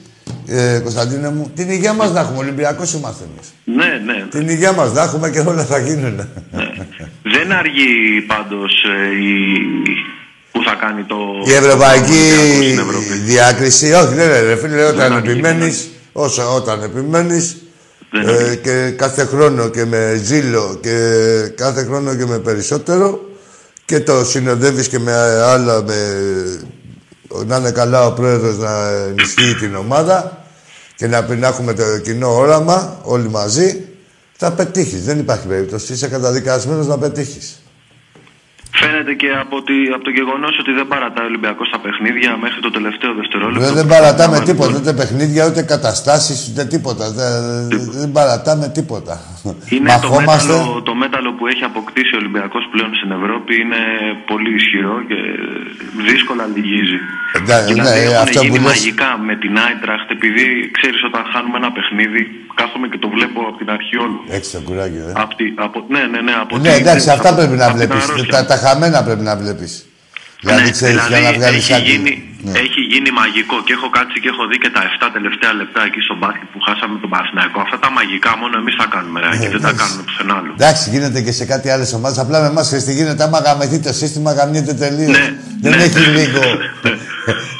[0.47, 2.37] ε, Κωνσταντίνε μου, την υγεία μας να έχουμε.
[2.37, 3.53] Ολυμπιακός είμαστε εμείς.
[3.63, 4.25] Ναι, ναι.
[4.29, 6.15] Την υγεία μας να έχουμε και όλα θα γίνουν.
[6.51, 6.69] Ναι.
[7.23, 9.33] Δεν αργεί πάντως ε, η...
[10.51, 11.15] που θα κάνει το...
[11.45, 12.21] Η ευρωπαϊκή
[13.25, 13.91] διάκριση.
[13.91, 17.57] Όχι, ναι, ναι, ρε φίλε, όταν επιμένεις, όσο όταν επιμένεις,
[18.11, 20.97] ε, και κάθε χρόνο και με ζήλο και
[21.55, 23.29] κάθε χρόνο και με περισσότερο
[23.85, 25.13] και το συνοδεύεις και με
[25.43, 25.93] άλλα, με
[27.45, 30.43] να είναι καλά ο πρόεδρος να ενισχύει την ομάδα
[30.95, 33.85] και να, να έχουμε το κοινό όραμα όλοι μαζί,
[34.37, 35.03] θα πετύχεις.
[35.03, 35.93] Δεν υπάρχει περίπτωση.
[35.93, 37.59] Είσαι καταδικασμένος να πετύχεις.
[38.81, 42.59] Φαίνεται και από, τη, από το γεγονός ότι δεν παρατάει ο Ολυμπιακός στα παιχνίδια μέχρι
[42.65, 43.73] το τελευταίο δευτερόλεπτο.
[43.73, 47.05] Δεν, παρατάμε τίποτα, ούτε παιχνίδια, ούτε καταστάσεις, ούτε τίποτα.
[47.19, 47.31] Δεν,
[47.99, 49.13] δεν παρατάμε τίποτα.
[49.69, 53.81] Είναι το μέταλλο, το μέταλλο που έχει αποκτήσει ο Ολυμπιακός πλέον στην Ευρώπη είναι
[54.31, 55.19] πολύ ισχυρό και
[56.09, 56.99] δύσκολα λυγίζει.
[57.49, 60.45] Ναι, δηλαδή, ναι, αυτό γίνει που μαγικά με την Άιντραχτ, επειδή
[60.77, 62.23] ξέρεις όταν χάνουμε ένα παιχνίδι,
[62.59, 64.19] κάθομαι και το βλέπω από την αρχή όλου.
[64.35, 64.99] Έχεις το κουράκι,
[65.95, 66.33] ναι, ναι, ναι.
[66.41, 68.03] Από ναι, εντάξει, αυτά πρέπει να βλέπεις.
[68.35, 69.73] Τα, τα χαμένα πρέπει να βλέπεις.
[70.45, 71.85] Δηλαδή, Ναι, ξέρεις, για να βγάλεις έχει, άκρη.
[71.91, 72.13] γίνει,
[72.47, 72.53] Ναι.
[72.65, 75.99] έχει γίνει μαγικό και έχω κάτσει και έχω δει και τα 7 τελευταία λεπτά εκεί
[76.07, 77.59] στο μπάσκετ που χάσαμε τον Παναθηναϊκό.
[77.65, 79.79] Αυτά τα μαγικά μόνο εμείς τα κάνουμε, ρε, και δεν τα εντάξει.
[79.81, 80.51] κάνουμε πουθενά άλλο.
[80.59, 82.17] Εντάξει, γίνεται και σε κάτι άλλες ομάδες.
[82.23, 83.21] Απλά με εμάς τι γίνεται.
[83.27, 85.15] Άμα γαμεθεί το σύστημα, γαμιέται τελείως.
[85.17, 85.25] Ναι,
[85.63, 85.83] δεν ναι.
[85.87, 86.41] έχει λίγο.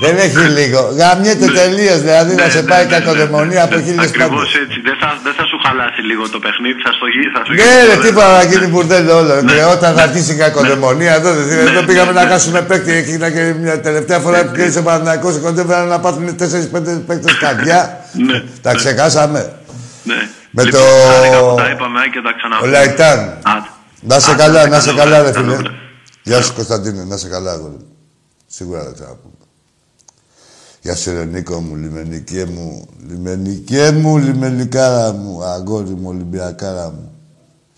[0.03, 0.79] Δεν έχει λίγο.
[0.99, 1.99] Γαμιέται τελείως.
[2.07, 4.63] Δηλαδή να Ναι, σε ναι, πάει ναι, ναι, κακοδαιμονία από χίλιε Ακριβώς πάντε.
[4.63, 4.77] έτσι.
[4.87, 7.29] Δεν θα, δεν θα σου χαλάσει λίγο το παιχνίδι, θα στο γύρει.
[7.35, 8.41] Θα στο Ναι, γυρίσει ρε, το τίποτα δεύτερο.
[8.41, 9.33] να γίνει μπουρδέλο όλο.
[9.51, 12.31] Και όταν θα αρχίσει η κακοδαιμονία, εδώ, δεν- εδώ Ναι, πήγαμε ναι, να ναι.
[12.31, 12.91] χάσουμε παίκτη.
[13.03, 17.79] Εκείνα και μια τελευταία φορά που κέρδισε ο Παναθηναϊκός, κοντεύανε να πάθουν 4-5 παίκτες καρδιά.
[18.27, 19.41] Ναι, Τα ξεχάσαμε.
[20.09, 20.19] Ναι.
[20.57, 22.71] Με Λοιπόν, το- χάρηκα που τα είπαμε και τα Ο ξαναπούμε.
[22.71, 23.19] Λαϊτάν.
[23.53, 23.69] Άντε.
[24.01, 25.51] Να σε Άντε, καλά, να σε καλό καλά, ρε βράδυ, φίλε.
[25.51, 25.77] καλό βράδυ.
[26.23, 27.71] Γεια σου Κωνσταντίνε, να σε καλά, αγόρι.
[27.71, 27.85] μου.
[28.47, 29.33] Σίγουρα θα ξαναπούμε.
[30.85, 37.15] Γεια σου, ρε Νίκο μου, λιμενικέ μου, λιμενικέ μου, λιμενικάρα μου, αγόρι μου, Ολυμπιακάρα μου.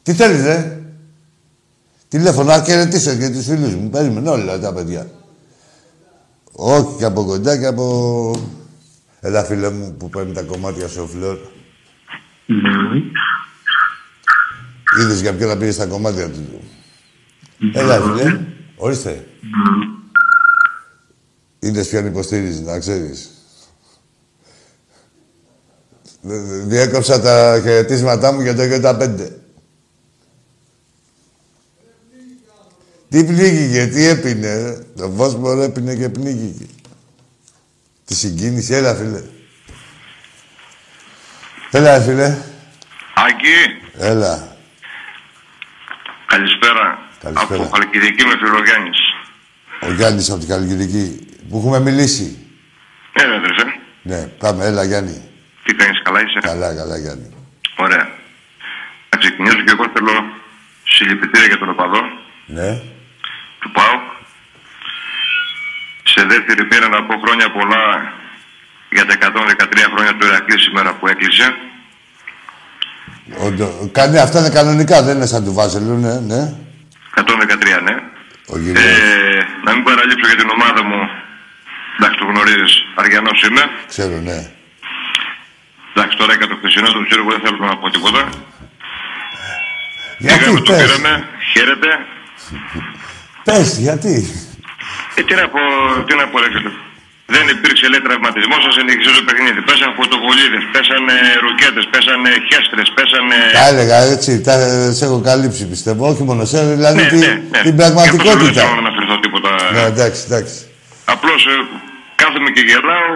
[0.04, 0.82] Τι θέλεις, ρε;
[2.08, 3.90] Τηλέφωνο, να χαιρετήσω και τους φίλους μου.
[3.90, 5.10] Περίμενε όλα τα παιδιά.
[6.52, 8.36] Όχι και από κοντά και από...
[9.20, 11.38] Έλα, φίλε μου, που παίρνει τα κομμάτια στο φλόρ.
[15.00, 16.60] Είδες για ποιον να πήγε στα κομμάτια του.
[17.74, 18.40] Έλα, φίλε.
[18.76, 19.28] Ορίστε.
[21.60, 23.30] Είδες ποιον υποστήριζε, να ξέρεις.
[26.22, 29.30] Δ- δ- Διέκοψα τα χαιρετίσματά μου για το Γιώτα 5.
[33.10, 34.78] Τι πνίγηκε, τι έπινε, ρε.
[34.96, 36.66] Το Βόσπορο έπινε και πνίγηκε.
[38.06, 39.22] Τη συγκίνηση, έλα, φίλε.
[41.72, 42.38] Έλα, φίλε.
[43.16, 43.56] Άκη,
[43.98, 44.58] Έλα.
[46.28, 47.00] καλησπέρα.
[47.22, 47.64] Καλησπέρα.
[47.64, 48.98] Από Χαλκιδική με Φιλογιάννης.
[49.82, 52.38] Ο Γιάννης από την Καλλικιδική, που έχουμε μιλήσει.
[53.18, 53.64] Ναι, ρε, αδερφέ.
[54.02, 55.22] Ναι, πάμε, έλα, Γιάννη.
[55.64, 57.34] Τι κάνεις, καλά είσαι; Καλά, καλά, Γιάννη.
[57.76, 58.06] Ωραία.
[59.10, 60.14] Να ξεκινήσω και εγώ θέλω
[60.84, 62.02] συλληπιτήρια για τον οπαδό
[62.46, 62.70] Ναι.
[63.60, 64.02] του ΠΑΟΚ.
[66.04, 67.84] Σε δεύτερη πήρα να πω χρόνια πολλά
[68.92, 71.56] για τα 113 χρόνια του Ηρακλή σήμερα που έκλεισε.
[73.44, 76.54] Ο, το- κάνει, αυτά είναι κανονικά, δεν είναι σαν του Βάζελου, ναι, ναι.
[77.16, 77.96] 113, ναι.
[78.48, 78.80] Ο γύρω.
[78.80, 81.00] Ε, να μην παραλείψω για την ομάδα μου.
[82.00, 83.64] Εντάξει, το γνωρίζεις, Αριανός είμαι.
[83.94, 84.38] Ξέρω, ναι.
[85.94, 88.22] Εντάξει, τώρα για το χθεσινό του Τσίρκο δεν θέλω να πω τίποτα.
[90.26, 91.12] Γιατί, Πήγαμε, το πες, πήραμε,
[91.54, 91.90] χαίρετε.
[93.48, 94.14] πες, γιατί.
[95.18, 95.60] Ε, τι να πω,
[96.08, 96.72] τι να πω, ρε φίλε.
[97.36, 99.60] Δεν υπήρξε λέει τραυματισμός, σα συνεχίζει το παιχνίδι.
[99.68, 103.38] Πέσαν φωτοβολίδες, πέσανε ρουκέτε, πέσανε χέστρες, πέσανε.
[103.60, 104.54] Τα έλεγα έτσι, τα
[104.98, 106.02] σε έχω καλύψει πιστεύω.
[106.12, 107.60] Όχι μόνο σε, δηλαδή Ναι, τη- ναι, ναι.
[107.68, 108.32] την Γι' πραγματικότητα.
[108.34, 109.52] αυτό δεν θέλω να αναφερθώ τίποτα.
[109.76, 110.56] Ναι, εντάξει, εντάξει.
[111.06, 111.42] Απλώς
[112.22, 113.12] κάθομαι και γελάω,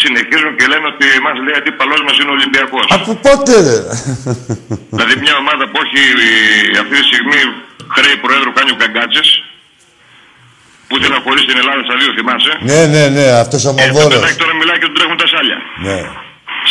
[0.00, 2.84] συνεχίζουν και λένε ότι μας λέει αντίπαλός μας είναι ο Ολυμπιακός.
[2.96, 3.78] Από πότε, ρε.
[4.94, 6.02] δηλαδή μια ομάδα που έχει
[6.74, 7.40] ε, αυτή τη στιγμή
[7.94, 9.22] χρέη προέδρου κάνει ο Καγκάτσε,
[10.86, 12.52] που ήθελε να χωρίσει την Ελλάδα στα δύο, θυμάσαι.
[12.70, 14.12] ναι, ναι, ναι, αυτός ο Ε, το Μοβόρος.
[14.14, 15.58] παιδάκι τώρα μιλάει και του τρέχουν τα σάλια.
[15.86, 15.98] Ναι.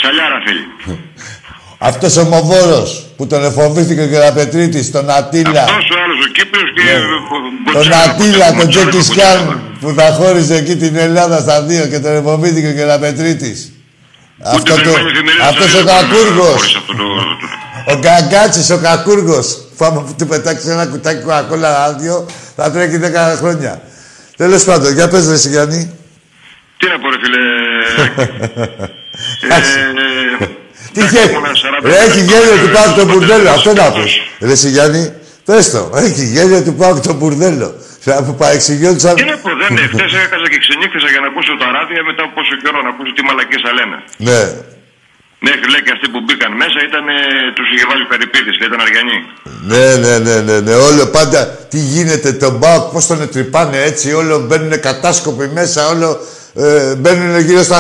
[0.01, 0.65] Σαλιάρα θέλει.
[1.77, 5.63] Αυτός ο Μοβόρος που τον εφοβήθηκε ο Κεραπετρίτης, τον Ατήλα.
[5.63, 6.81] Αυτός ο άλλος ο Κύπριος και.
[6.83, 6.91] Ναι.
[6.91, 10.75] ο- ο- Τον ο- Ατήλα, ο- τον ο- Τζέκι ο- Σκιάν που θα χώριζε εκεί
[10.75, 13.69] την Ελλάδα στα δύο και τον εφοβήθηκε ο Κεραπετρίτης.
[14.39, 16.75] Ούτε Αυτό δεν το, υπάρχει εφημερίδα αυτός στα ο δύο χωρίς Κακούργος.
[16.75, 19.47] αυτό το- το- Ο Γκαγκάτσης, ο Κακούργος.
[19.77, 23.81] Που άμα του πετάξει ένα κουτάκι κοκακόλα άδειο, θα τρέχει 10 χρόνια.
[24.37, 25.91] Τέλος πάντων, για πες ρε εσύ, Γιάννη.
[26.77, 27.39] Τι να πω, ρε φίλε.
[30.99, 31.17] Εντάξει.
[31.17, 31.37] Ε, Τι εντάξει, γέλιο.
[31.37, 33.43] ήμουνα 40 Ρε, έχει γέλιο του Πάουκ το Πότε μπουρδέλο.
[33.43, 34.03] δεν Αυτό να αυτός.
[34.03, 34.47] πεις.
[34.47, 35.01] Ρε εσύ, Γιάννη,
[35.47, 35.81] πες το.
[36.07, 37.69] Έχει γέλιο του Πάουκ το μπουρδέλο.
[38.27, 39.13] Που παρεξηγιόντουσαν...
[39.19, 39.87] Τι να πω, δεν είναι.
[39.93, 43.11] Χθες έκαζα και ξενύχτησα για να ακούσω τα ράδια μετά από πόσο καιρό να ακούσω
[43.17, 43.97] τι μαλακίες θα λένε.
[44.27, 44.41] Ναι.
[45.47, 47.19] Μέχρι λέει και αυτοί που μπήκαν μέσα ήταν, ε,
[47.55, 49.17] τους είχε βάλει ο Περιπίδης, λέει, ήταν Αριανοί.
[49.71, 50.73] Ναι, ναι, ναι, ναι, ναι.
[50.89, 51.39] Όλο πάντα
[51.71, 56.09] τι γίνεται, τον Πάουκ, πώς τον τρυπάνε έτσι, όλο μπαίνουν κατάσκοποι μέσα, όλο
[56.65, 57.79] ε, μπαίνουν γύρω στα...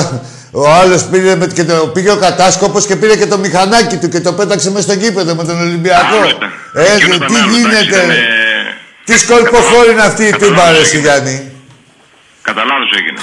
[0.57, 4.09] Ο άλλος πήρε με, και το, πήγε ο κατάσκοπος και πήρε και το μηχανάκι του
[4.09, 6.15] και το πέταξε μέσα στο γήπεδο με τον Ολυμπιακό.
[6.15, 6.51] Άλλο ήταν.
[6.73, 7.83] Ε, Εκείνος ήταν τι άλλο, εντάξει, γίνεται.
[7.83, 8.13] ήταν, ρε.
[8.13, 8.21] ε,
[9.05, 11.01] Τι σκορποχώρη είναι αυτή η Κατά τούμπα, λάθος ρε εσύ, έγινε.
[11.11, 11.51] Γιάννη.
[12.41, 13.19] Κατά λάθος έγινε.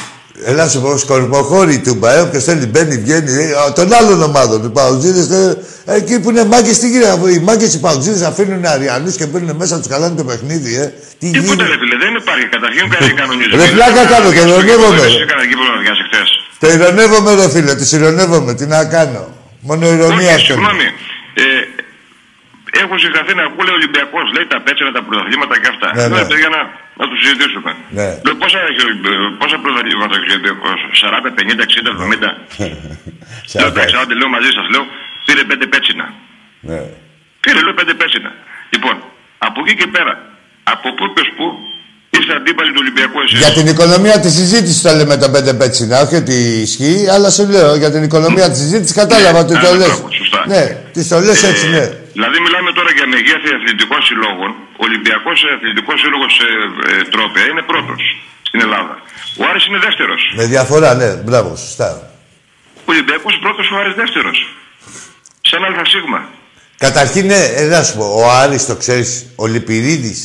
[0.50, 2.12] Έλα σου πω, σκορποχώρη η τούμπα.
[2.16, 3.32] Ε, όποιος θέλει μπαίνει, βγαίνει.
[3.32, 5.56] Ε, α, των άλλων ομάδων, του Παουτζίδες, ε,
[5.98, 7.30] εκεί που είναι μάγκες, τι γίνεται.
[7.36, 10.86] Οι μάγκες οι Παουτζίδες αφήνουν Αριανούς και μπαίνουν μέσα, τους καλάνε το παιχνίδι, ε.
[11.18, 11.64] Τι Τίποτε γίνεται.
[11.72, 12.46] ρε φίλε, δεν υπάρχει.
[12.56, 13.56] Καταρχήν κάνει κανονισμό.
[13.60, 15.04] Ρε, πλάκα κάνω, το ειρωνεύομαι.
[15.08, 16.28] Εσύ έκανα εκεί που να διάσει χθες.
[16.62, 18.50] Το ειρωνεύομαι, ρε φίλε, τους ειρωνεύομαι.
[18.58, 19.22] Τι να κάνω.
[19.68, 20.52] Μόνο ηρωνία Όχι, αυτό.
[20.52, 20.86] συγγνώμη.
[21.42, 21.44] Ε,
[22.82, 25.88] έχω συγχαθεί να ακούω λέει Ολυμπιακός, λέει τα πέτσερα, τα πρωταθλήματα και αυτά.
[25.96, 26.22] Ναι, Ναι,
[27.02, 27.08] ναι.
[27.08, 27.70] παιδιά, να, να του συζητήσουμε.
[27.98, 28.08] Ναι.
[28.24, 30.68] Λέω, πόσα, έχει, ο Ολυμπ- ε, πόσα πρωταθλήματα έχει ο Ολυμπιακό,
[31.02, 32.30] 40, 50, 60, 70.
[33.58, 34.84] λέω, εντάξει, άντε, λέω μαζί σας, λέω,
[35.26, 36.06] πήρε πέντε πέτσινα.
[36.68, 36.80] Ναι.
[37.42, 38.30] Πήρε, λέω, πέντε πέτσινα.
[38.74, 38.96] Λοιπόν,
[39.48, 40.14] από εκεί και πέρα,
[40.74, 41.46] Από πού πες πού
[42.18, 43.38] είστε αντίπαλοι του Ολυμπιακού εσείς.
[43.42, 46.34] Για την οικονομία της συζήτησης το λέμε το πέντε πέτσινα, όχι ότι
[46.66, 49.86] ισχύει, αλλά σου λέω για την οικονομία της συζήτησης κατάλαβα ότι το Α, λες.
[49.86, 50.40] μπράβο, σωστά.
[50.52, 51.84] Ναι, τι το λες έτσι, ναι.
[52.16, 54.50] Δηλαδή, μιλάμε τώρα για μεγέθη αθλητικών συλλόγων.
[54.80, 56.48] Ο Ολυμπιακός Αθλητικός Σύλλογος ε,
[56.92, 58.02] ε, Τρόπια είναι πρώτος
[58.48, 58.94] στην Ελλάδα.
[59.40, 60.20] Ο Άρης είναι δεύτερος.
[60.40, 61.88] Με διαφορά, ναι, μπράβο, σωστά.
[62.86, 64.38] Ο Ολυμπιακός πρώτος, ο Άρης δεύτερος.
[65.48, 65.92] Σε ένα ΑΣ.
[66.86, 70.20] Καταρχήν, ναι, ε, να σου πω, ο Άρης το ξέρεις, ο Λυπηρίδης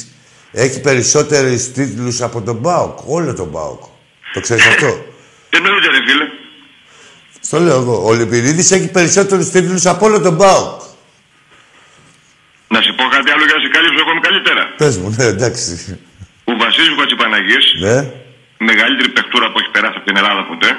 [0.58, 3.82] έχει περισσότερους τίτλους από τον Μπάουκ, όλο τον Μπάουκ.
[4.34, 4.88] Το ξέρεις αυτό;
[5.58, 6.26] Εννοείται, ρε φίλε.
[7.42, 8.04] Στο λέω εγώ.
[8.06, 10.82] Ο Λυπηρίδης έχει περισσότερους τίτλους από όλο τον Μπάουκ.
[12.68, 14.64] Να σου πω κάτι άλλο για να σε καλύψω ακόμη καλύτερα.
[14.78, 16.00] Πες μου, ναι, εντάξει.
[16.44, 17.98] Ο Βασίλης Κοτσιπαναγής, Ναι.
[18.70, 20.70] μεγαλύτερη παιχτούρα που έχει περάσει από την Ελλάδα ποτέ,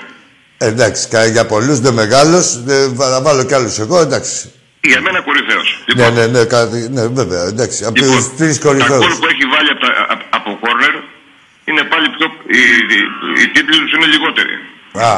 [0.61, 4.53] Ε, εντάξει, κα- για πολλούς δεν μεγάλος, ε, θα βάλω κι άλλους εγώ, εντάξει.
[4.81, 5.69] Για μένα κορυφαίος.
[5.97, 7.85] Ναι, ναι, ναι, κάτι, ναι, βέβαια, εντάξει.
[7.85, 9.19] Από Λοιπόν, τους τρεις τα γκολ κορυφαίους.
[9.19, 10.95] που έχει βάλει από, τα, απ- από κόρνερ
[11.69, 12.27] είναι πάλι πιο.
[12.59, 12.61] Οι,
[12.95, 12.99] οι,
[13.43, 14.55] οι τίτλοι τους είναι λιγότεροι.
[15.09, 15.13] Α,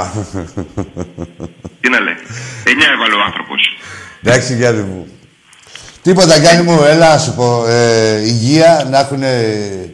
[1.80, 2.18] Τι να λέει.
[2.64, 3.60] Εννιά έβαλε ο άνθρωπος.
[4.24, 5.08] εντάξει, Γιάννη μου.
[6.02, 7.64] Τίποτα, Γιάννη μου, έλα να σου πω.
[7.68, 9.22] Ε, υγεία, να έχουν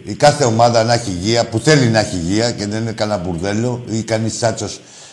[0.05, 3.19] η κάθε ομάδα να έχει υγεία, που θέλει να έχει υγεία και δεν είναι κανένα
[3.19, 4.69] μπουρδέλο ή κανείς τσάτσο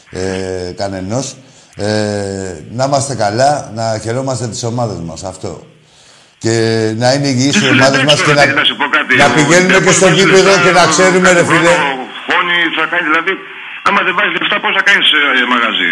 [0.10, 1.36] ε, κανενός.
[1.76, 5.51] Ε, να είμαστε καλά, να χαιρόμαστε τις ομάδες μας, αυτό.
[6.43, 6.53] Και
[7.01, 9.15] να είναι υγιείς οι ομάδες μας και να, Να σου πω κάτι.
[9.21, 11.71] να ο πηγαίνουμε και στο Ολυμπιακός γήπεδο λεφτά, και να ξέρουμε, ρε κάθε φίλε.
[11.74, 11.88] χρόνο
[12.28, 13.34] Φόνη θα κάνει δηλαδή.
[13.88, 15.01] Άμα δεν βάζει λεφτά, πώ θα κάνει
[15.53, 15.91] μαγαζί.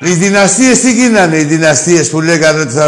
[0.00, 2.86] Οι δυναστείες τι γίνανε, οι δυναστείες που λέγανε ότι θα,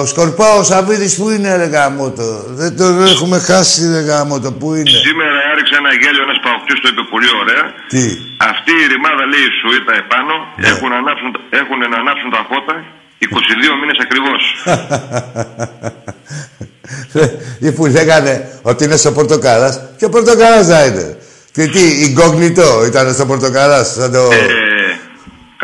[0.00, 2.44] ο Σκορπάος ο Σαββίδης που είναι ρε γαμότο.
[2.48, 6.88] Δεν τον έχουμε χάσει ρε γαμότο, πού είναι; Σήμερα έριξε ένα γέλιο ένας παοκτή, το
[6.90, 7.64] είπε πολύ ωραία.
[7.92, 8.04] Τι;
[8.52, 10.68] Αυτή η ρημάδα λέει σου σουίτα επάνω Ναι.
[10.72, 11.30] έχουν, ανάψουν,
[11.60, 12.74] έχουν να ανάψουν τα φώτα
[13.24, 14.42] 22 μήνες ακριβώς.
[17.66, 19.80] Ή που λέγανε ότι είναι στο Πορτοκάλας.
[19.98, 21.06] Και ο Πορτοκάλας να είναι.
[21.52, 24.18] Και τι, ιγκόγνητο ήταν στο Πορτοκάλας, σαν το...
[24.18, 24.98] Ε,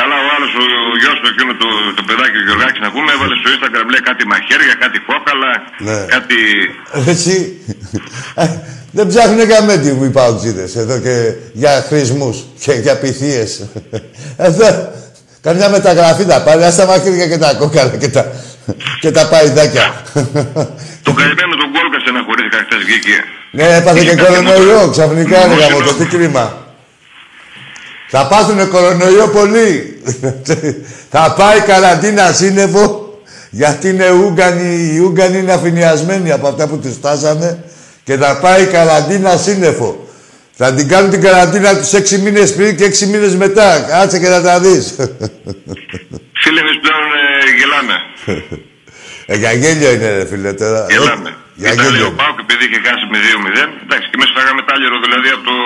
[0.00, 1.68] καλά, ο άλλο, ο, ο γιο του εκείνο το,
[1.98, 5.52] το παιδάκι, ο Γιωργάκη, να πούμε, έβαλε στο Instagram λέει κάτι μαχαίρια, κάτι κόκαλα,
[5.86, 5.98] Ναι.
[6.14, 6.38] κάτι.
[7.12, 7.36] Εσύ.
[8.42, 8.44] Ε,
[8.92, 11.14] Δεν ψάχνουν καμέντι μου οι παουτζίδες εδώ και
[11.52, 13.50] για χρησμούς και για πυθίες.
[14.48, 14.92] Εδώ
[15.46, 18.32] καμιά μεταγραφή θα πάρει, ας τα μαχαίρια και τα κόκαλα και τα,
[19.00, 19.86] και τα παϊδάκια.
[21.02, 23.16] Το καημένο τον Γκόλκα στεναχωρήθηκα χθες βγήκε.
[23.50, 26.44] Ναι, έπαθε και κορονοϊό ξαφνικά, ρε γαμώ, το τι κρίμα.
[28.10, 30.02] Θα πάθουνε κορονοϊό πολύ.
[31.10, 33.18] θα πάει καραντίνα σύννεφο,
[33.50, 37.64] γιατί είναι Ούγγανοι, οι Ούγγανοι είναι αφηνιασμένοι από αυτά που τους φτάσανε
[38.04, 40.04] και θα πάει καραντίνα σύννεφο.
[40.62, 43.80] Θα την κάνουν την καραντίνα τους έξι μήνες πριν και έξι μήνες μετά.
[43.88, 44.94] Κάτσε και να τα δεις.
[46.42, 47.94] Φίλε, εμείς πλέον ε, γελάμε.
[49.26, 50.86] ε, για γέλιο είναι ρε φίλε τώρα.
[50.90, 51.28] Γελάμε.
[51.28, 52.06] Ε, Για Ήταν λέει γέλιο.
[52.06, 53.68] ο Πάουκ επειδή είχε χάσει με 2-0.
[53.84, 55.56] Εντάξει, και εμείς φάγαμε τάλιρο δηλαδή από το.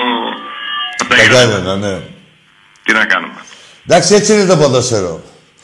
[1.00, 1.38] Από τα Τα γέλια.
[1.40, 1.94] κάναινα, ναι.
[2.84, 3.34] Τι να κάνουμε.
[3.86, 5.22] Εντάξει, έτσι είναι το ποδόσφαιρο.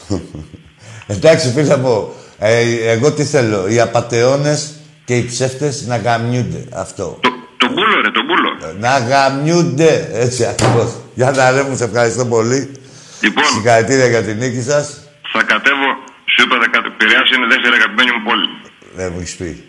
[1.14, 2.60] Εντάξει, φίλε μου, ε,
[2.90, 6.64] εγώ τι θέλω, οι απατεώνες και οι ψεύτες να γαμιούνται.
[6.74, 7.18] Αυτό.
[7.20, 8.76] Το, το μπούλο, ρε, το μπούλο.
[8.78, 10.08] Να γαμιούνται.
[10.12, 10.90] Έτσι ακριβώς.
[11.14, 12.72] Για να ρε μου, σε ευχαριστώ πολύ.
[13.20, 14.86] Λοιπόν, Συγχαρητήρια για την νίκη σας.
[15.32, 15.88] θα κατέβω.
[16.32, 16.88] Σου είπα, θα κατε...
[16.98, 18.48] Πειραιάς είναι η δεύτερη αγαπημένη μου πόλη.
[18.96, 19.64] Δεν μου έχεις πει.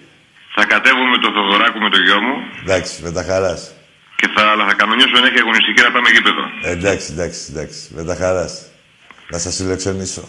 [0.56, 3.62] Θα κατέβω με το Θοδωράκο με το γιο μου Εντάξει, με τα χαράς.
[4.22, 6.44] Και θα, αλλά θα κανονίσω ενέχεια αγωνιστική να πάμε γήπεδο.
[6.74, 7.80] Εντάξει, εντάξει, εντάξει.
[7.96, 8.54] Με τα χαράς.
[9.32, 10.24] Να σας φιλοξενήσω.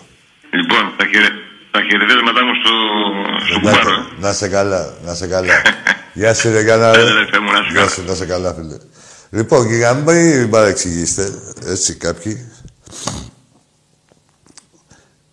[0.59, 1.29] Λοιπόν, τα, χαιρε...
[1.75, 2.73] τα χαιρετίσματά μου στο,
[3.47, 3.97] στο Εντάξει, κουμπάρο.
[4.25, 5.55] να σε καλά, να σε καλά.
[6.21, 6.93] Γεια σου, ρε Γιάννα.
[6.93, 7.01] ρε.
[7.01, 7.91] Έλα, αδερφέ μου, να είσαι Γεια καλά.
[7.91, 8.77] σου, να σε καλά, φίλε.
[9.31, 11.25] Λοιπόν, και για να μην παρεξηγήσετε,
[11.67, 12.51] έτσι κάποιοι,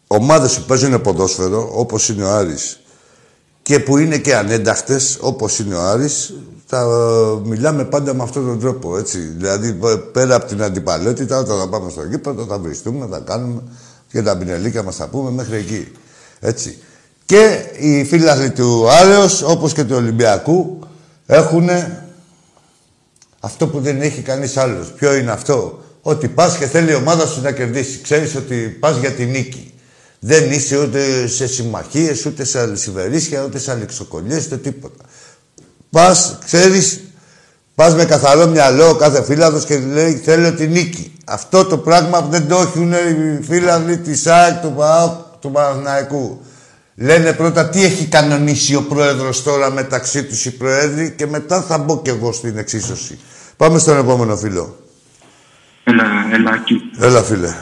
[0.08, 2.80] ομάδες που παίζουν ποδόσφαιρο, όπως είναι ο Άρης,
[3.62, 6.34] και που είναι και ανένταχτες, όπως είναι ο Άρης,
[6.72, 9.20] θα ε, μιλάμε πάντα με αυτόν τον τρόπο, έτσι.
[9.20, 13.62] Δηλαδή, π- πέρα από την αντιπαλότητα, όταν θα πάμε στο γήπεδο, θα βριστούμε, θα κάνουμε
[14.12, 15.88] και τα πινελίκια μας θα πούμε μέχρι εκεί.
[16.40, 16.78] Έτσι.
[17.26, 20.80] Και οι φίλαθλοι του Άρεος, όπως και του Ολυμπιακού,
[21.26, 21.70] έχουν
[23.40, 24.92] αυτό που δεν έχει κανείς άλλος.
[24.92, 28.02] Ποιο είναι αυτό; Ότι πας και θέλει η ομάδα σου να κερδίσει.
[28.02, 29.74] Ξέρεις ότι πας για τη νίκη.
[30.20, 35.04] Δεν είσαι ούτε σε συμμαχίες, ούτε σε αλυσιβερίσια, ούτε σε αλεξοκολλιές, ούτε τίποτα.
[35.90, 37.02] Πας, ξέρεις,
[37.76, 41.14] πας με καθαρό μυαλό ο κάθε φίλαδος και λέει θέλω τη νίκη.
[41.26, 46.42] Αυτό το πράγμα δεν το έχουν οι φίλαδοι της ΑΕΚ, του ΠΑΟΚ, του Παναθηναϊκού.
[46.96, 51.78] Λένε πρώτα τι έχει κανονίσει ο πρόεδρος τώρα μεταξύ τους οι προέδροι και μετά θα
[51.78, 53.20] μπω κι εγώ στην εξίσωση.
[53.58, 54.80] Πάμε στον επόμενο φίλο.
[55.84, 56.82] Έλα, Ελάκη.
[57.00, 57.54] Έλα φίλε.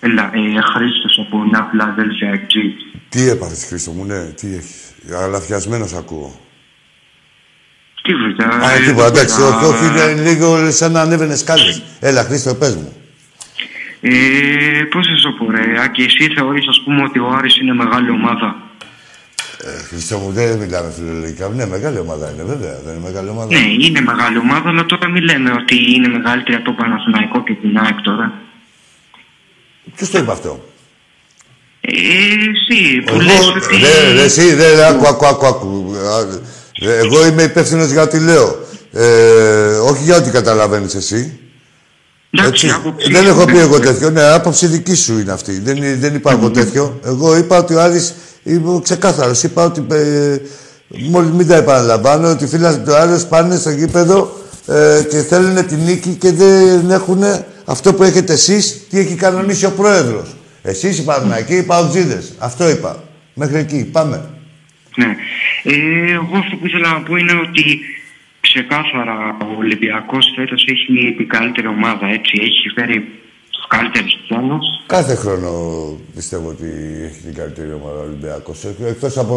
[0.00, 2.74] Έλα, ε, Χρήστος από Νέα Φιλαδέλφια, Εκτζή.
[3.08, 5.14] Τι έπαθες Χρήστο μου, ναι, τι έχεις.
[5.22, 6.40] Αλαφιασμένος ακούω.
[8.06, 8.48] Τι τέτοια.
[8.66, 9.56] Α, Ε, τίποτα, εντάξει, τίποτα.
[9.66, 11.82] όχι, όχι, είναι λίγο σαν να ανέβαινες σκάλες.
[12.00, 12.92] Έλα, Χρήστο, πες μου.
[14.00, 14.10] Ε,
[14.90, 18.10] Πώς θα σου πω, ρε, Άκη, εσύ θεωρείς, ας πούμε, ότι ο Άρης είναι μεγάλη
[18.10, 18.56] ομάδα;
[19.64, 21.48] Ε, Χρήστο μου, δεν μιλάμε φιλολογικά.
[21.48, 22.74] Ναι, μεγάλη ομάδα είναι, βέβαια.
[22.84, 23.50] Δεν είναι μεγάλη ομάδα.
[23.58, 27.52] Ναι, είναι μεγάλη ομάδα, αλλά τώρα μην λέμε ότι είναι μεγαλύτερη από το Παναθηναϊκό και
[27.52, 28.32] την ΑΕΚ τώρα.
[29.96, 30.64] Ποιος το είπε αυτό;
[31.80, 33.76] Ε, εσύ που Εγώ, λες ότι...
[33.76, 36.46] ρε, ρε, εσύ, ρε, ρε, άκου, άκου, άκου, άκου.
[36.82, 38.58] Α, ρε, Εγώ είμαι υπεύθυνος για ό,τι λέω.
[38.92, 41.38] Ε, όχι για ό,τι καταλαβαίνεις εσύ.
[42.30, 42.78] Εντάξει, Έτσι.
[42.78, 43.60] άποψη Δεν έχω πει είναι.
[43.60, 44.10] εγώ τέτοιο.
[44.10, 45.60] Ναι, άποψη δική σου είναι αυτή.
[45.60, 47.00] Δεν, δεν είπα εγώ τέτοιο.
[47.04, 49.42] Εγώ είπα ότι ο Άρης είμαι ξεκάθαρος.
[49.42, 49.86] Είπα ότι.
[49.90, 50.36] Ε,
[50.88, 55.66] Μόλις μην τα επαναλαμβάνω, ότι οι φίλοι του Άρης πάνε στο γήπεδο ε, και θέλουν
[55.66, 57.22] την νίκη και δεν έχουν
[57.64, 60.36] αυτό που έχετε εσείς, τι έχει κανονίσει ο πρόεδρος.
[60.62, 62.32] Εσείς οι Παναγιακοί, οι Παουτζίδες.
[62.38, 63.02] Αυτό είπα.
[63.34, 63.88] Μέχρι εκεί.
[63.92, 64.24] Πάμε.
[64.96, 65.16] Ναι.
[65.62, 67.80] Ε, εγώ αυτό που ήθελα να πω είναι ότι
[68.40, 72.38] ξεκάθαρα ο Ολυμπιακός φέτος έχει την καλύτερη ομάδα, έτσι.
[72.42, 73.00] Έχει φέρει
[73.50, 74.64] τους καλύτερους ξένους.
[74.86, 75.50] Κάθε χρόνο
[76.14, 76.66] πιστεύω ότι
[77.04, 78.64] έχει την καλύτερη ομάδα ο Ολυμπιακός.
[78.64, 79.36] Εκτός από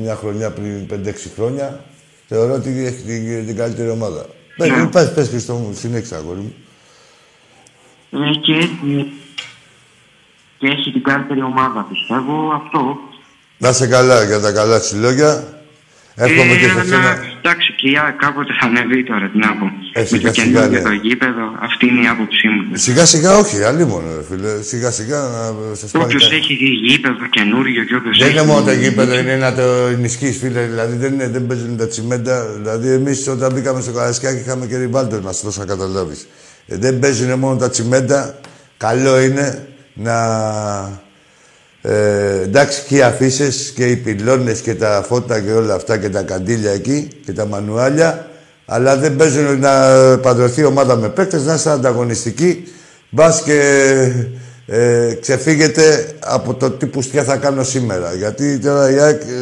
[0.00, 1.84] μια χρονιά πριν 5-6 χρόνια,
[2.28, 4.26] θεωρώ ότι έχει την, την καλύτερη ομάδα.
[4.56, 4.86] Πες, Ναι.
[4.86, 6.54] πες, πες, Χριστό μου, συνέχισα, αγόρι μου.
[8.10, 9.12] Ε, και, έχει-
[10.58, 12.52] και έχει την καλύτερη ομάδα, πιστεύω.
[12.64, 12.98] Αυτό.
[13.58, 15.48] Να είσαι καλά για τα καλά σου λόγια.
[16.16, 17.10] Εύχομαι και σε αλλά, σένα.
[17.38, 19.66] εντάξει, και η ΑΕΚ κάποτε θα ανεβεί τώρα, τι να πω.
[19.92, 20.84] Ε, Με σιγά το σιγά, καινούργιο ναι.
[20.88, 22.62] το γήπεδο, αυτή είναι η άποψή μου.
[22.76, 24.62] Σιγά σιγά όχι, αλλή μόνο, ρε φίλε.
[24.62, 25.18] Σιγά σιγά
[25.68, 26.34] να σας πάρει Όποιος κάτι.
[26.36, 26.54] έχει
[26.88, 28.36] γήπεδο καινούριο και όποιος Δεν έχει.
[28.36, 29.62] είναι μόνο το γήπεδο, είναι να το
[29.94, 30.62] ενισχύει, φίλε.
[30.66, 32.46] Δηλαδή δεν, είναι, δεν παίζουν τα τσιμέντα.
[32.56, 36.26] Δηλαδή εμείς όταν μπήκαμε στο Καρασκάκι είχαμε και ριβάλτο να σου δώσω να καταλάβεις.
[36.66, 38.40] Ε, δεν παίζουν μόνο τα τσιμέντα.
[38.76, 40.16] Καλό είναι να.
[41.86, 46.08] Ε, εντάξει και οι αφήσεις και οι πυλώνες και τα φώτα και όλα αυτά και
[46.08, 48.28] τα καντήλια εκεί και τα μανουάλια
[48.66, 49.70] αλλά δεν παίζουν να
[50.18, 52.64] παντρευτεί η ομάδα με παίκτες, να είστε ανταγωνιστικοί
[53.10, 53.60] μπας και
[54.66, 59.32] ε, ξεφύγετε από το τι πουστιά θα κάνω σήμερα γιατί τώρα η ΑΕΚ ε,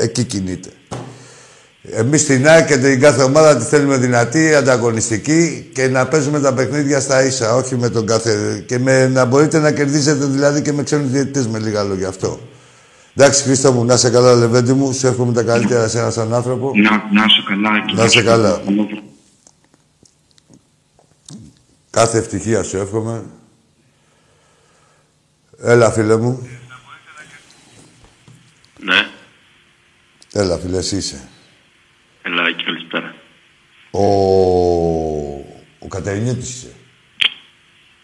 [0.00, 0.68] ε, εκεί κινείται.
[1.96, 6.54] Εμείς στην ΑΕΚ και την κάθε ομάδα τη θέλουμε δυνατή, ανταγωνιστική και να παίζουμε τα
[6.54, 8.64] παιχνίδια στα ίσα, όχι με τον κάθε.
[8.66, 12.40] και με, να μπορείτε να κερδίζετε δηλαδή και με ξένους διαιτητές με λίγα λόγια αυτό.
[13.16, 14.92] Εντάξει, Χρήστο μου, να είσαι καλά, Λεβέντη μου.
[14.92, 16.72] Σου εύχομαι τα καλύτερα σε ένα σαν άνθρωπο.
[16.74, 17.84] Να, να είσαι καλά.
[17.86, 18.62] και Να είσαι καλά.
[18.64, 18.88] καλό.
[21.90, 23.22] Κάθε ευτυχία σου εύχομαι.
[25.62, 26.48] Έλα, φίλε μου.
[28.78, 29.06] Ναι,
[30.32, 31.28] Έλα, φίλε, εσύ είσαι.
[32.26, 33.14] Έλα και καλησπέρα.
[33.90, 34.04] Ο,
[35.78, 36.70] ο Κατερινιώτης είσαι.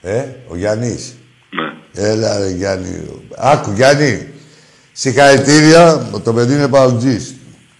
[0.00, 1.14] Ε, ο Γιάννης.
[1.50, 2.02] Ναι.
[2.08, 3.02] Έλα, ρε, Γιάννη.
[3.36, 4.28] Άκου, Γιάννη.
[4.92, 6.10] Συγχαρητήρια.
[6.24, 7.34] Το παιδί είναι παουτζής.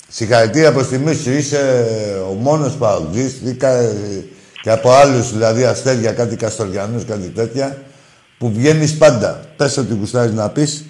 [0.09, 1.31] Συγχαρητήρια προς τιμή σου.
[1.31, 1.85] Είσαι
[2.31, 3.39] ο μόνος παουτζής.
[3.43, 3.93] Δίκα-
[4.63, 7.83] Και από άλλους, δηλαδή αστέρια, κάτι καστοριανούς, κάτι τέτοια,
[8.39, 9.41] που βγαίνεις πάντα.
[9.57, 10.85] Πες ό,τι γουστάρεις να πεις,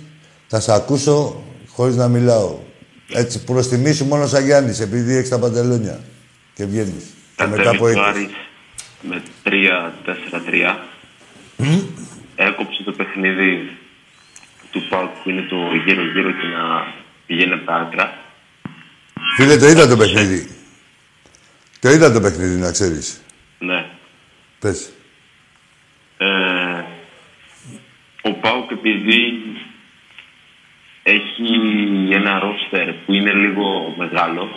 [0.46, 2.58] θα σε ακούσω χωρίς να μιλάω.
[3.12, 6.00] Έτσι, προς τιμή σου μόνο σαν Γιάννης, επειδή έχεις τα παντελόνια.
[6.54, 7.04] Και βγαίνεις.
[7.36, 8.04] Και μετά από Κατέβηκε ο ήττες.
[8.04, 8.30] Άρης
[9.02, 10.78] με 3-4-3.
[12.36, 13.76] Έκοψε το παιχνίδι
[14.70, 16.94] του ΠΑΟΚ που είναι το γύρω-γύρω και να
[17.26, 18.18] πηγαίνει από τα άκρα.
[19.36, 20.48] Φίλε, το είδα το παιχνίδι.
[21.80, 23.20] Το είδα το παιχνίδι, να ξέρεις.
[23.58, 23.86] Ναι.
[24.58, 24.92] Πες.
[26.16, 26.26] Ε,
[28.22, 29.42] ο ΠΑΟΚ επειδή
[31.02, 31.48] έχει
[32.12, 34.48] ένα ρόστερ που είναι λίγο μεγάλο,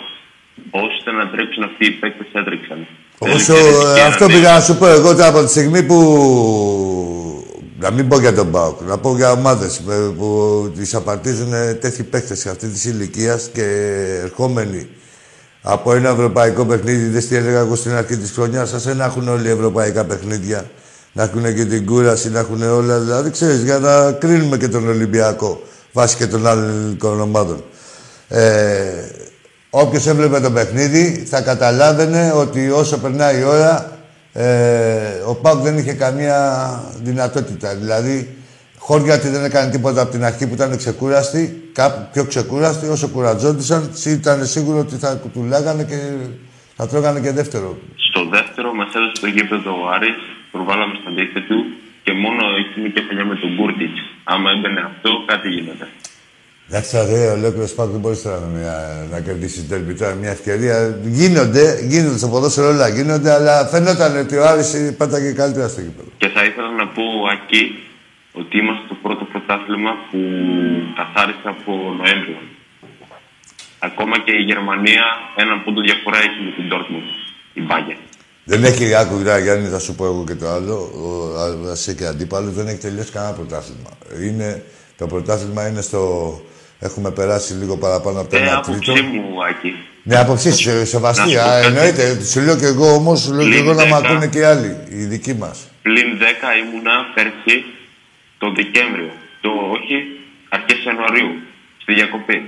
[0.70, 2.86] ώστε να τρέξουν αυτοί οι παίκτες έτρεξαν.
[3.18, 5.82] Όσο, Δεν είχε ε, αυτό ένα πήγα να σου πω εγώ τώρα από τη στιγμή
[5.82, 5.98] που.
[7.78, 9.82] Να μην πω για τον Πάουκ, να πω για ομάδες
[10.18, 13.64] που τις απαρτίζουν ε, τέτοιοι παίχτε αυτή της ηλικίας και
[14.22, 14.88] ερχόμενοι
[15.62, 17.08] από ένα ευρωπαϊκό παιχνίδι.
[17.08, 18.74] Δεν τι έλεγα εγώ στην αρχή της χρονιάς.
[18.76, 20.70] Σα να έχουν όλοι ευρωπαϊκά παιχνίδια.
[21.12, 22.98] Να έχουν και την κούραση, να έχουν όλα.
[23.00, 25.62] Δηλαδή, ξέρεις, για να κρίνουμε και τον Ολυμπιακό
[25.94, 27.64] βάσει και των άλλων ελληνικών ομάδων.
[28.28, 29.04] Ε,
[29.76, 33.98] Όποιος έβλεπε το παιχνίδι θα καταλάβαινε ότι όσο περνάει η ώρα
[34.32, 36.38] ε, ο Πάουκ δεν είχε καμία
[37.02, 37.74] δυνατότητα.
[37.74, 38.36] Δηλαδή,
[38.78, 43.90] Χόριατη δεν έκανε τίποτα από την αρχή που ήταν ξεκούραστη, κάπου πιο ξεκούραστη, όσο κουρατζόντουσαν,
[44.06, 45.98] ήταν σίγουρο ότι θα κουτουλάγανε και
[46.76, 47.78] θα τρώγανε και δεύτερο.
[47.96, 50.16] Στο δεύτερο μας έδωσε το γήπεδο ο Άρης,
[50.50, 51.64] προβάλαμε στα δίχτυα του
[52.04, 54.00] και μόνο εκείνη και κεφαλιά με τον Κούρτιτς.
[54.24, 55.86] Άμα έμπαινε αυτό, κάτι γίνεται.
[56.68, 58.76] Εντάξει, θα δει, ολόκληρος Πάουκ δεν μπορεί τώρα να,
[59.12, 59.94] να κερδίσει την τελπή.
[59.94, 60.76] Τώρα μια ευκαιρία.
[61.20, 66.08] Γίνονται, γίνονται στο ποδόσφαιρο όλα γίνονται, αλλά φαίνονταν ότι ο Άρης πάταγε καλύτερα στο γήπεδο.
[66.16, 67.64] Και θα ήθελα να πω, Ακή,
[68.32, 70.20] ότι είμαστε το πρώτο πρωτάθλημα που
[70.98, 72.40] καθάρισε από Νοέμβριο.
[73.78, 75.04] Ακόμα και η Γερμανία
[75.36, 77.08] έναν πόντο διαφορά έχει με την Dortmund.
[77.58, 78.13] Η Bayern.
[78.44, 80.74] Δεν έχει άκου, Γιάννη, θα σου πω εγώ και το άλλο.
[80.74, 83.90] Ο Ασέ και αντίπαλος δεν έχει τελειώσει κανένα πρωτάθλημα.
[84.22, 84.64] Είναι,
[84.98, 86.02] το πρωτάθλημα είναι στο.
[86.78, 89.02] Έχουμε περάσει λίγο παραπάνω από το Ε, ένα άποψή τρίτο.
[89.06, 89.74] μου, Άκη.
[90.02, 91.20] Ναι, άποψή σου, σεβαστή.
[91.22, 91.66] Να σου πω Α, κάτι.
[91.66, 92.24] εννοείται.
[92.24, 93.96] Σου λέω και εγώ όμως, σου λέω και Πλην εγώ να με δέκα.
[94.08, 95.58] ακούνε και οι άλλοι, οι δικοί μας.
[95.82, 96.22] Πλην 10
[96.62, 97.56] ήμουνα πέρσι
[98.38, 99.10] το Δεκέμβριο.
[99.44, 99.96] Το όχι,
[100.48, 101.30] αρχές Ιανουαρίου,
[101.82, 102.38] στη διακοπή.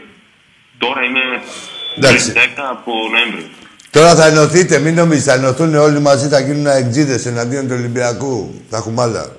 [0.78, 1.24] Τώρα είμαι
[1.98, 2.32] Εντάξει.
[2.32, 3.48] πλην 10 από Νοέμβριο.
[3.96, 8.54] Τώρα θα ενωθείτε, μην νομίζετε, θα ενωθούν όλοι μαζί, θα γίνουν εκτζίδε εναντίον του Ολυμπιακού.
[8.70, 9.36] Θα έχουμε άλλα.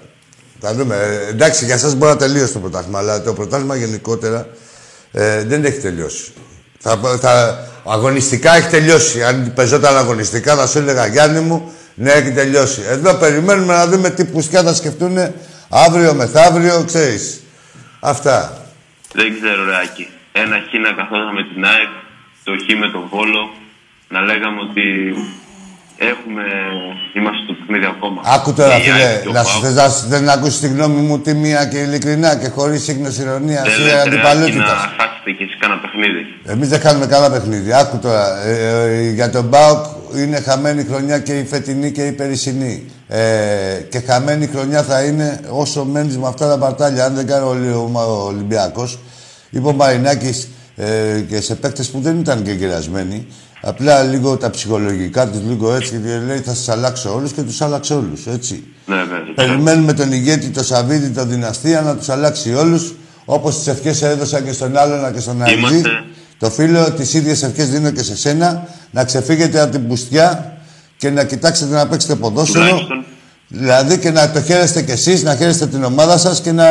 [0.60, 0.96] Θα δούμε.
[0.96, 4.48] Ε, εντάξει, για εσά μπορεί να τελείωσε το πρωτάθλημα, αλλά το πρωτάθλημα γενικότερα
[5.12, 6.32] ε, δεν έχει τελειώσει.
[6.80, 9.24] Θα, θα, αγωνιστικά έχει τελειώσει.
[9.24, 12.82] Αν πεζόταν αγωνιστικά, θα σου έλεγα Γιάννη μου, ναι, έχει τελειώσει.
[12.88, 15.18] Εδώ περιμένουμε να δούμε τι πουστιά θα σκεφτούν
[15.70, 17.42] αύριο μεθαύριο, ξέρεις.
[18.00, 18.62] Αυτά.
[19.14, 20.08] Δεν ξέρω, ρε Άκη.
[20.32, 21.90] Ένα χ να καθόταν με την ΑΕΚ,
[22.44, 23.50] το χ με τον Βόλο,
[24.10, 24.84] να λέγαμε ότι
[26.10, 26.44] έχουμε...
[27.18, 28.22] Είμαστε στο παιχνίδι ακόμα.
[28.26, 29.88] Άκου τώρα, Και η φίλε, ΑΕΚ και ο να σου ΠΑΟΚ θες να,
[30.18, 33.94] δεν ακούσει τη γνώμη μου τίμια και ειλικρινά και χωρίς σύγκνωση ηρωνίας Δεν ή λέτε,
[33.94, 34.58] ρε Άκη, αντιπαλότητα.
[34.58, 34.66] να
[34.98, 36.22] χάσετε κι εσείς κανένα παιχνίδι.
[36.46, 37.74] Εμείς δεν κάνουμε καλά παιχνίδι.
[37.74, 38.44] Άκου τώρα.
[38.46, 38.52] Ε,
[38.98, 39.86] ε, για τον Μπάουκ
[40.16, 42.92] είναι χαμένη χρονιά και η φετινή και η περσινή.
[43.08, 43.22] Ε,
[43.90, 47.06] και χαμένη χρονιά θα είναι όσο μένεις με αυτά τα παρτάλια.
[47.06, 49.00] Αν δεν κάνει ο, Ολυ- ο Ολυμπιακός,
[49.50, 53.28] είπε ο Μαρινάκης ε, και σε παίκτες που δεν ήταν και γερασμένοι.
[53.62, 57.62] Απλά λίγο τα ψυχολογικά τους, λίγο έτσι, και λέει θα σας αλλάξω όλους και τους
[57.62, 58.26] άλλαξε όλους.
[58.26, 58.64] Έτσι.
[58.86, 59.34] Ναι, βέβαια.
[59.36, 62.94] Περιμένουμε τον ηγέτη, τον Σαββίδη, τον Δυναστεία να τους αλλάξει όλους.
[63.26, 65.58] Όπως τις ευχές έδωσα και στον άλλον και στον Αγγλί.
[65.58, 65.90] Είμαστε-
[66.40, 68.68] Το φίλο, τις ίδιες ευχές δίνω και σε σένα.
[68.92, 70.58] Να ξεφύγετε από την πουστιά
[70.98, 72.64] και να κοιτάξετε να παίξετε ποδόσφαιρο.
[72.66, 73.06] Τουλάχιστον.
[73.48, 76.66] Δηλαδή και να το χαίρεστε κι εσείς, να χαίρεστε την ομάδα σας και να.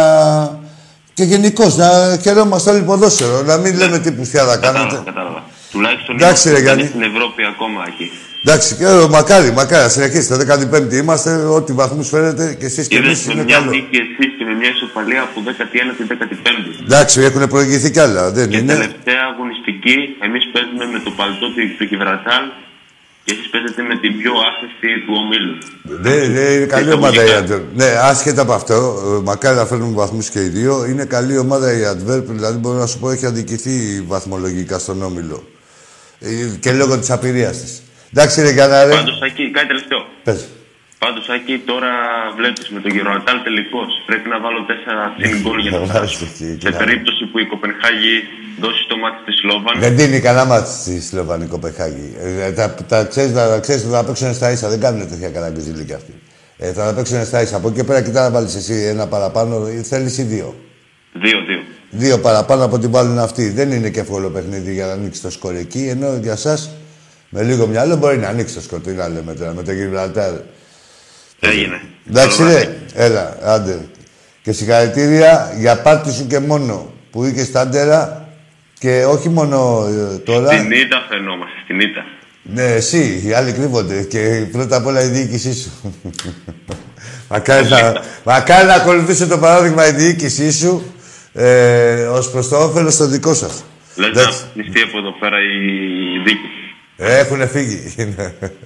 [1.14, 3.42] και γενικώς να χαιρόμαστε όλοι ποδόσφαιρο.
[3.42, 5.02] Να μην λέμε τι πουστιά θα Κατάλαβα, κάνετε.
[5.10, 5.42] κατάλαβα.
[5.72, 6.86] Τουλάχιστον Εντάξει, είμαστε ρε, Γιάννη.
[6.86, 8.06] στην Ευρώπη ακόμα εκεί.
[8.44, 10.34] Εντάξει, και, ε, μακάρι, μακάρι, συνεχίστε.
[10.36, 13.70] 15η είμαστε, ό,τι βαθμούς φέρετε και εσείς και εμείς Είδες με είναι μια καλό.
[13.70, 16.70] νίκη εσείς και με μια ισοπαλία από 19η 15η.
[16.84, 19.96] Εντάξει, έχουν προηγηθεί κι άλλα, δεν Και είναι; τελευταία αγωνιστική,
[20.26, 22.42] εμείς παίζουμε με το παλτό του του Γιβραλτάρ
[23.24, 25.54] και εσείς παίζετε με την πιο άσχεστη του ομίλου.
[26.04, 27.38] Ναι, ναι, είναι καλή Και το ομάδα η Μουνιχά.
[27.38, 27.64] Αντβέρπ.
[27.80, 30.74] Ναι, άσχετα από αυτό, ε, μακάρι να φέρνουν βαθμούς και οι δύο.
[30.90, 35.38] Είναι καλή ομάδα η Αντβέρπ, δηλαδή μπορώ να σου πω έχει αδικηθεί βαθμολογικά στον όμιλο.
[36.20, 36.28] Ε,
[36.60, 37.82] Και λόγω της απειρίας της.
[38.14, 38.90] Εντάξει, ρε Γιάννα, ρε.
[38.90, 40.00] Πάντως, Άκη, κάτι τελευταίο.
[40.24, 40.40] Πες.
[40.98, 41.90] Πάντως, Άκη, τώρα
[42.38, 43.88] βλέπεις με τον Γιβραλτάρ τελικός.
[44.06, 46.24] Πρέπει να βάλω τέσσερα συν γκολ για να Βάζεις φτάσω.
[46.24, 46.76] εκεί, Σε κοίτα.
[46.82, 48.14] περίπτωση που η Κοπενχάγη
[48.64, 52.08] δώσει το μάτι στη Σλόβαν, Δεν δίνει κανένα μάτι στη Σλοβανή Κοπεχάγη.
[52.20, 54.68] Ε, τα, τα ξέρεις, τα, ξέρεις ότι θα παίξουν στα ίσα.
[54.68, 56.12] Δεν κάνουν τέτοια καραγκιουζίλη κι αυτοί.
[56.58, 57.56] Ε, θα τα παίξουν στα ίσα.
[57.56, 59.54] Από εκεί και πέρα κοιτά να βάλεις εσύ ένα παραπάνω.
[59.92, 60.48] Θέλεις ή δύο.
[61.12, 61.45] δύο-δύο.
[61.96, 63.50] Δύο παραπάνω από ό,τι βάλουν αυτοί.
[63.50, 65.88] Δεν είναι και εύκολο παιχνίδι για να ανοίξει το σκορ εκεί.
[65.88, 66.58] Ενώ για εσά
[67.28, 68.80] με λίγο μυαλό μπορεί να ανοίξει το σκορ.
[68.80, 70.32] Τι να λέμε τώρα με το Γιβραλτάρ.
[71.40, 71.80] Έγινε.
[72.08, 72.54] Εντάξει, Καλό ρε.
[72.54, 72.76] βράδυ.
[72.94, 73.88] Έλα, άντε.
[74.42, 78.28] Και συγχαρητήρια για πάρτι σου και μόνο που είχε στα άντερα
[78.78, 80.52] και όχι μόνο ε, τώρα.
[80.52, 82.04] Στην ήττα φαινόμαστε, στην ήττα.
[82.42, 85.70] Ναι, εσύ, οι άλλοι κρύβονται και πρώτα απ' όλα η διοίκησή σου.
[87.30, 90.94] μακάρι, να, μακάρι να ακολουθήσει το παράδειγμα η διοίκησή σου
[91.36, 93.64] ε, ως προς το όφελος το δικό σας.
[93.94, 96.48] Λες να αφυπνιστεί από εδώ πέρα η δίκη.
[96.96, 97.94] Έχουν φύγει.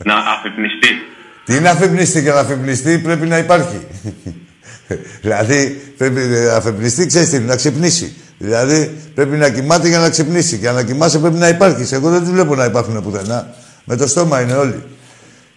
[0.04, 0.88] Να αφυπνιστεί.
[1.44, 3.80] Τι είναι αφυπνιστή και να αφυπνιστεί πρέπει να υπάρχει.
[5.22, 8.14] δηλαδή πρέπει να αφυπνιστεί, ξέρεις τι, είναι, να ξυπνήσει.
[8.38, 10.58] Δηλαδή πρέπει να κοιμάται για να ξυπνήσει.
[10.58, 11.92] Και να κοιμάσαι πρέπει να υπάρχεις.
[11.92, 13.54] Εγώ δεν τη βλέπω να υπάρχουν πουθενά.
[13.84, 14.82] Με το στόμα είναι όλοι.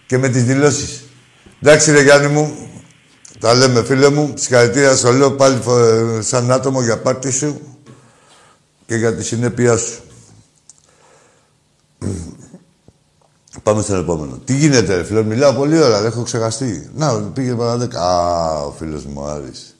[0.06, 1.04] Και με τις δηλώσεις.
[1.62, 2.56] Εντάξει ρε Γιάννη μου,
[3.40, 4.32] τα λέμε φίλε μου.
[4.36, 7.60] Συγχαρητήρια στο λέω πάλι φο- σαν άτομο για πάρτι σου
[8.86, 10.02] και για τη συνέπειά σου.
[13.62, 14.36] Πάμε στον επόμενο.
[14.44, 16.90] Τι γίνεται, ρε φίλε, μιλάω πολύ ώρα, δεν έχω ξεχαστεί.
[16.94, 18.00] Να, πήγε παρά δέκα.
[18.00, 19.76] Α, ο φίλος μου ο Άρης.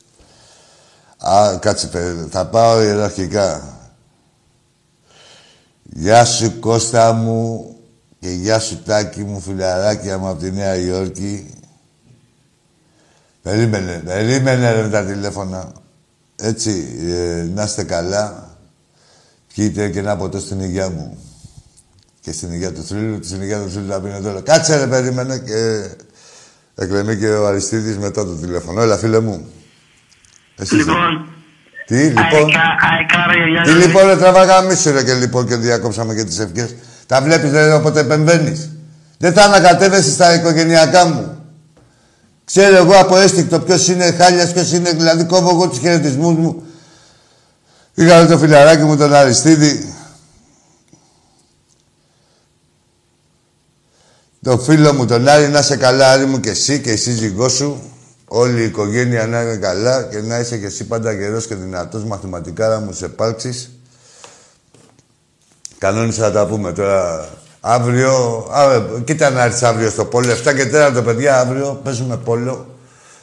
[1.18, 3.78] Α, κάτσε, παιδί, θα πάω ιεραρχικά.
[5.82, 7.66] Γεια σου Κώστα μου
[8.20, 11.54] και γεια σου Τάκη μου, φιλαράκια μου από τη Νέα Υόρκη.
[13.44, 15.72] Περίμενε, περίμενε ρε με τα τηλέφωνα.
[16.36, 18.48] Έτσι, ε, να είστε καλά.
[19.54, 21.18] Πιείτε και ένα ποτό στην υγεία μου.
[22.20, 24.40] Και στην υγεία του θρύλου, στην υγεία του θρύλου θα πίνετε όλα.
[24.40, 25.88] Κάτσε ρε, περίμενε και...
[26.76, 28.80] Εκλεμεί και ο Αριστίδης μετά το τηλέφωνο.
[28.82, 29.46] Έλα, φίλε μου.
[30.58, 30.84] Εσύ είσαι.
[30.84, 31.28] Λοιπόν,
[31.86, 36.14] Τι, λοιπόν; αεκα- αεκάρα για Τι λοιπόν, ρε, τραβάγαμε σου, ρε, και λοιπόν και διακόψαμε
[36.14, 36.74] και τις ευχές.
[37.06, 38.70] Τα βλέπεις, ρε, όποτε επεμβαίνεις.
[39.18, 41.43] Δεν θα ανακατεύεσαι στα οικογενειακά μου.
[42.44, 44.92] Ξέρω εγώ από έστικτο ποιος είναι χάλιας, ποιος είναι.
[44.92, 46.62] Δηλαδή, κόβω εγώ τους χαιρετισμούς μου.
[47.94, 49.94] Είχα το φιλαράκι μου τον Αριστίδη.
[54.42, 57.48] Το φίλο μου τον Άρη, να είσαι καλά, Άρη μου και εσύ και η σύζυγό
[57.48, 57.82] σου.
[58.28, 62.04] Όλη η οικογένεια να είναι καλά και να είσαι και εσύ πάντα καιρό και δυνατός
[62.04, 63.68] μαθηματικά να μου σε πάρξει.
[65.78, 67.28] Κανόνισα να τα πούμε τώρα
[67.66, 70.30] Αύριο, α, κοίτα να έρθεις αύριο στο πόλο.
[70.30, 70.64] 7 και
[70.98, 72.66] 4 παιδιά, αύριο παίζουμε πόλο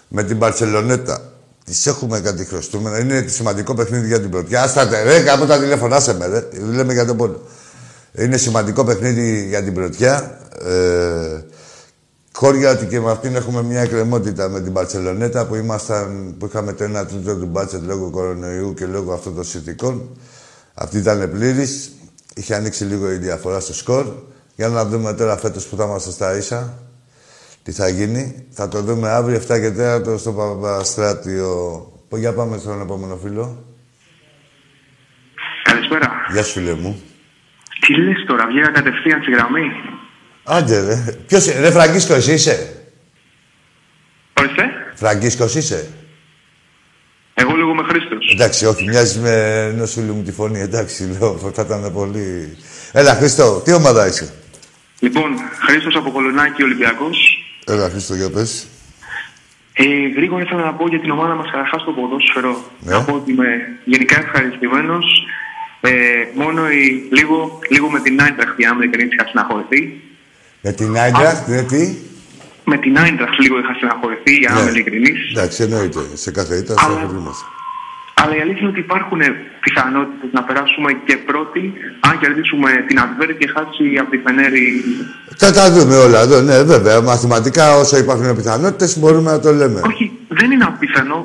[0.08, 1.20] με την Παρσελονέτα.
[1.66, 3.00] Τις έχουμε κάτι χρωστούμενα.
[3.00, 4.62] Είναι σημαντικό παιχνίδι για την πρωτιά.
[4.64, 6.48] Άστατε, ρε, κάπου τα τηλέφωνα σε με, ρε.
[6.72, 7.42] Λέμε για τον πόλο.
[8.18, 10.39] Είναι σημαντικό παιχνίδι για την πρωτιά.
[10.66, 11.42] Ε,
[12.34, 16.74] χώρια ότι και με αυτήν έχουμε μια εκκρεμότητα με την Παρσελονέτα που, ήμασταν, που είχαμε
[16.74, 20.10] το 1 τρίτο του μπάτσετ λόγω κορονοϊού και λόγω αυτών των συνθηκών.
[20.74, 21.92] Αυτή ήταν πλήρης.
[22.36, 24.06] Είχε ανοίξει λίγο η διαφορά στο σκορ.
[24.56, 26.74] Για να δούμε τώρα φέτος που θα είμαστε στα ίσα.
[27.64, 28.46] Τι θα γίνει.
[28.50, 29.72] Θα το δούμε αύριο 7 και
[30.16, 31.86] 4 στο Παπαστράτιο.
[32.10, 33.66] Για πάμε στον επόμενο φίλο.
[35.64, 36.12] Καλησπέρα.
[36.32, 37.02] Γεια σου, φίλε μου.
[37.86, 39.68] Τι λες τώρα, βγήκα κατευθείαν στη γραμμή.
[40.44, 41.16] Άντε, ρε.
[41.28, 42.86] Ποιος, ρε, Φραγκίσκος είσαι;
[44.40, 44.64] Ορίστε.
[44.96, 45.90] Φραγκίσκος είσαι;
[47.34, 48.32] Εγώ λίγο με Χρήστος.
[48.34, 49.34] Εντάξει, όχι, μοιάζει με
[49.74, 50.60] ενό φίλου μου τη φωνή.
[50.60, 52.58] Εντάξει, λέω, θα ήταν πολύ.
[52.92, 54.34] Έλα, Χριστό, τι ομάδα είσαι;
[55.00, 55.32] Λοιπόν,
[55.68, 57.46] Χρήστος από Κολονάκι Ολυμπιακός.
[57.66, 58.68] Έλα, Χριστό, για πες.
[59.74, 59.84] Ε,
[60.16, 62.64] γρήγορα ήθελα να πω για την ομάδα μας καταρχάς στο ποδόσφαιρο.
[62.80, 62.92] Ναι.
[62.92, 63.48] Να πω ότι είμαι
[63.86, 65.06] γενικά ευχαριστημένος.
[65.82, 65.92] Ε,
[66.36, 70.02] μόνο η, λίγο, λίγο με την Άιντραχτ, για να μην ειλικρινής, είχα συναχωρηθεί.
[70.62, 71.96] Με την Άιντραχτ, ναι, τι;
[72.66, 74.62] Με την Άιντραχτ λίγο είχα συναχωρηθεί, για να Ναι.
[74.62, 75.20] είμαι ειλικρινής.
[75.32, 75.99] Εντάξει, εννοείται.
[76.24, 77.45] Σε κάθε ήττα σε Αλλά- αφαιρούμαστε.
[78.24, 79.22] Αλλά η αλήθεια είναι ότι υπάρχουν
[79.66, 81.62] πιθανότητες να περάσουμε και πρώτοι,
[82.07, 84.64] αν κερδίσουμε την Αντβέρη και χάσει από τη Φενέρη.
[85.41, 87.01] Θα τα δούμε όλα εδώ, ναι, βέβαια.
[87.01, 89.80] Μαθηματικά, όσο υπάρχουν πιθανότητες, μπορούμε να το λέμε.
[89.91, 91.18] Όχι, δεν είναι απίθανο.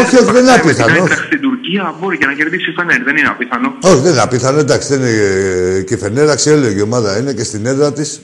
[0.00, 1.00] Όχι, όχι, δεν είναι με απίθανο, την όχι.
[1.02, 3.02] Άιντραχτ στην Τουρκία μπορεί και να κερδίσει η Φενέρη.
[3.02, 3.68] Δεν είναι απίθανο.
[3.90, 4.58] Όχι, δεν είναι απίθανο.
[4.58, 5.10] Εντάξει, δεν είναι
[5.78, 8.20] ε, και η Φενέρα, αξιόλογη ομάδα είναι και στην έδρα της.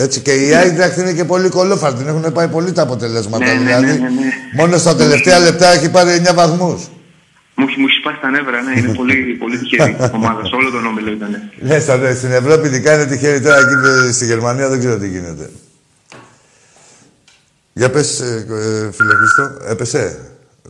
[0.00, 2.04] Έτσι και η Άιντραχτ είναι και πολύ κολόφαρτη.
[2.06, 3.44] Έχουν πάει πολύ τα αποτελέσματα.
[3.44, 4.30] Ναι, ναι, δηλαδή, ναι, ναι, ναι.
[4.56, 6.88] μόνο στα τελευταία λεπτά έχει πάρει 9 βαθμούς.
[7.54, 10.44] Μου έχει, μου έχει σπάσει τα νεύρα, ναι, είναι πολύ, πολύ τυχερή η ομάδα.
[10.44, 11.30] Σε όλο τον όμιλο ήταν.
[11.60, 15.08] Ναι, στα- στην Ευρώπη ειδικά είναι τυχερή τώρα εκεί ε, στη Γερμανία δεν ξέρω τι
[15.08, 15.50] γίνεται.
[17.72, 20.18] Για πες, ε, ε, φίλε Χριστό, έπεσε.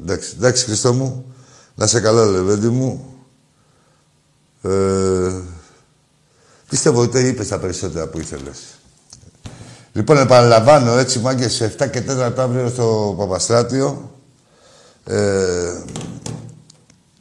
[0.03, 1.35] Εντάξει, εντάξει Χριστό μου,
[1.75, 3.15] να σε καλά λεβέντη μου.
[4.63, 4.71] Ε,
[6.69, 8.59] πίστευω ότι είπες τα περισσότερα που ήθελες.
[9.93, 14.15] Λοιπόν, επαναλαμβάνω έτσι, μάγκες, σε 7 και 4 αύριο στο Παπαστράτιο.
[15.05, 15.83] Ε,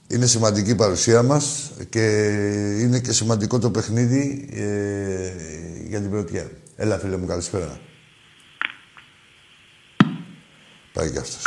[0.08, 2.28] είναι σημαντική η παρουσία μας και
[2.80, 5.32] είναι και σημαντικό το παιχνίδι ε,
[5.88, 6.52] για την πρωτιά.
[6.76, 7.80] Έλα, φίλε μου, καλησπέρα.
[10.94, 11.44] Πάει κι αυτός.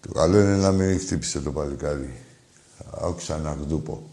[0.00, 2.14] Το καλό είναι να μην χτύπησε το παλικάρι.
[3.02, 4.09] Άκουσα να χτούπω.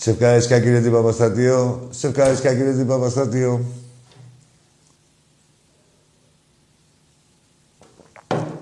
[0.00, 1.88] Σε ευχαριστώ κύριε την Παπαστατίο.
[1.90, 3.64] Σε ευχαριστώ κύριε την Παπαστατίο.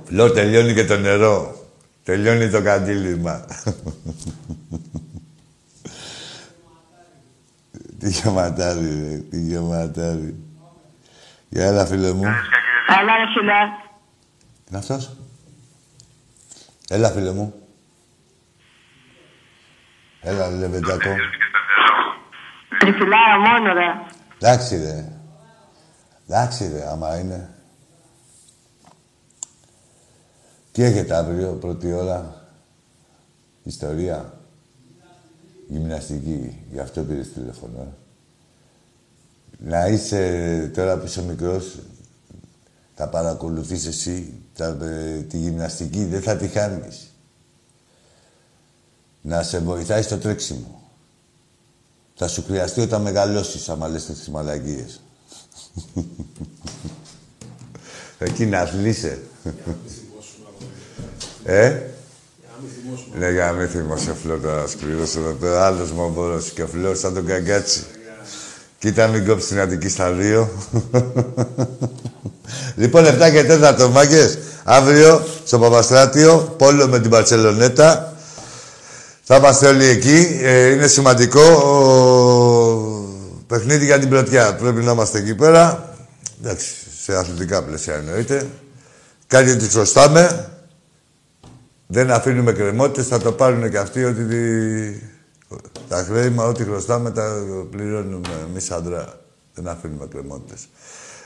[0.09, 1.67] Λέω τελειώνει και το νερό.
[2.05, 3.45] Τελειώνει το καντήλημα.
[7.99, 9.17] τι γεματάρι, ρε.
[9.31, 10.37] Τι γεματάρι.
[11.49, 12.23] Για έλα, φίλε μου.
[12.23, 13.53] Έλα, ρε φίλε.
[14.69, 15.17] Είναι αυτός.
[16.89, 17.66] Έλα, φίλε μου.
[20.29, 21.11] Έλα, λεβεντάκο.
[22.79, 23.87] Τριφυλάρα μόνο, ρε.
[24.39, 25.13] Εντάξει, ρε.
[26.29, 27.55] Εντάξει, ρε, άμα είναι.
[30.73, 32.49] Τι έχετε αύριο, πρώτη ώρα;
[33.63, 34.41] Ιστορία.
[35.69, 36.65] Γυμναστική.
[36.71, 37.95] Γι' αυτό πήρες τηλέφωνο, ε.
[39.59, 41.79] Να είσαι τώρα που είσαι μικρός,
[42.95, 47.06] θα παρακολουθείς εσύ τα, ε, τη γυμναστική, δεν θα τη χάνεις.
[49.29, 50.83] Να σε βοηθάει στο τρέξιμο.
[52.15, 55.01] Θα σου χρειαστεί όταν μεγαλώσεις, άμα λες τις μαλακίες.
[58.19, 59.19] Εκεί να αθλείσαι.
[61.45, 61.83] ε;
[63.19, 65.67] Ναι, για να μην θυμάσαι φλό τώρα σκληρός εδώ πέρα.
[65.67, 67.85] Άλλος μομπόρος και φλός σαν τον καγκάτσι.
[68.79, 70.49] Κοίτα μην κόψεις την Αττική στα δύο.
[72.77, 73.47] λοιπόν, 7 και
[73.79, 74.39] 4 μάγκες.
[74.65, 78.16] Αύριο στο Παπαστράτιο, πόλο με την Παρσελονέτα.
[79.29, 80.39] Θα είμαστε όλοι εκεί.
[80.43, 81.75] Ε, είναι σημαντικό ο...
[83.47, 84.55] παιχνίδι για την πρωτιά.
[84.55, 85.95] Πρέπει να είμαστε εκεί πέρα.
[86.41, 88.47] Εντάξει, σε αθλητικά πλαίσια εννοείται.
[89.27, 90.51] Κάτι τι χρωστάμε.
[91.87, 95.01] Δεν αφήνουμε κρεμότητες, θα το πάρουν και αυτοί ότι τη-
[95.89, 97.35] τα χρέημα, ό,τι χρωστάμε, τα
[97.71, 99.21] πληρώνουμε εμείς άντρα.
[99.55, 100.69] Δεν αφήνουμε κρεμότητες.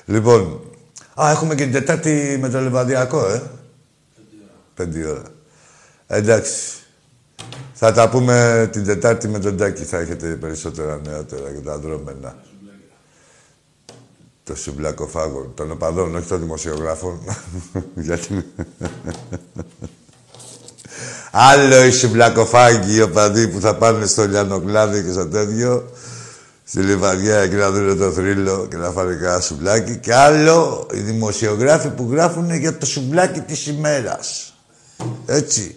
[0.05, 0.61] Λοιπόν,
[1.23, 3.43] α, έχουμε και την Τετάρτη με το Λεβαδιακό, ε.
[4.75, 5.23] Πέντε ώρα.
[6.07, 6.55] Εντάξει.
[7.83, 9.85] Θα τα πούμε την Τετάρτη με τον Τάκη.
[9.85, 12.37] Θα έχετε περισσότερα νεότερα για τα δρόμενα.
[14.45, 17.21] Το συμπλακοφάγο των οπαδών, όχι των δημοσιογράφων.
[18.07, 18.45] Γιατί...
[21.31, 25.91] Άλλο οι συμπλακοφάγοι οι οπαδοί που θα πάνε στο Λιανοκλάδι και στο τέτοιο,
[26.65, 29.97] στη Λιβαδιά εκεί να δουν το θρύλο και να φάνε κανένα σουμπλάκι.
[29.97, 34.55] Και άλλο οι δημοσιογράφοι που γράφουν για το σουμπλάκι της ημέρας.
[35.27, 35.75] Έτσι.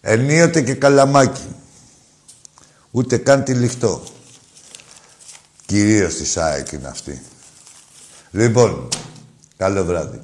[0.00, 1.56] Ενίοτε και καλαμάκι.
[2.90, 4.02] Ούτε καν τη λιχτό.
[5.66, 7.22] Κυρίως τη ΣΑΕΚ είναι αυτή.
[8.30, 8.88] Λοιπόν,
[9.56, 10.20] καλό βράδυ.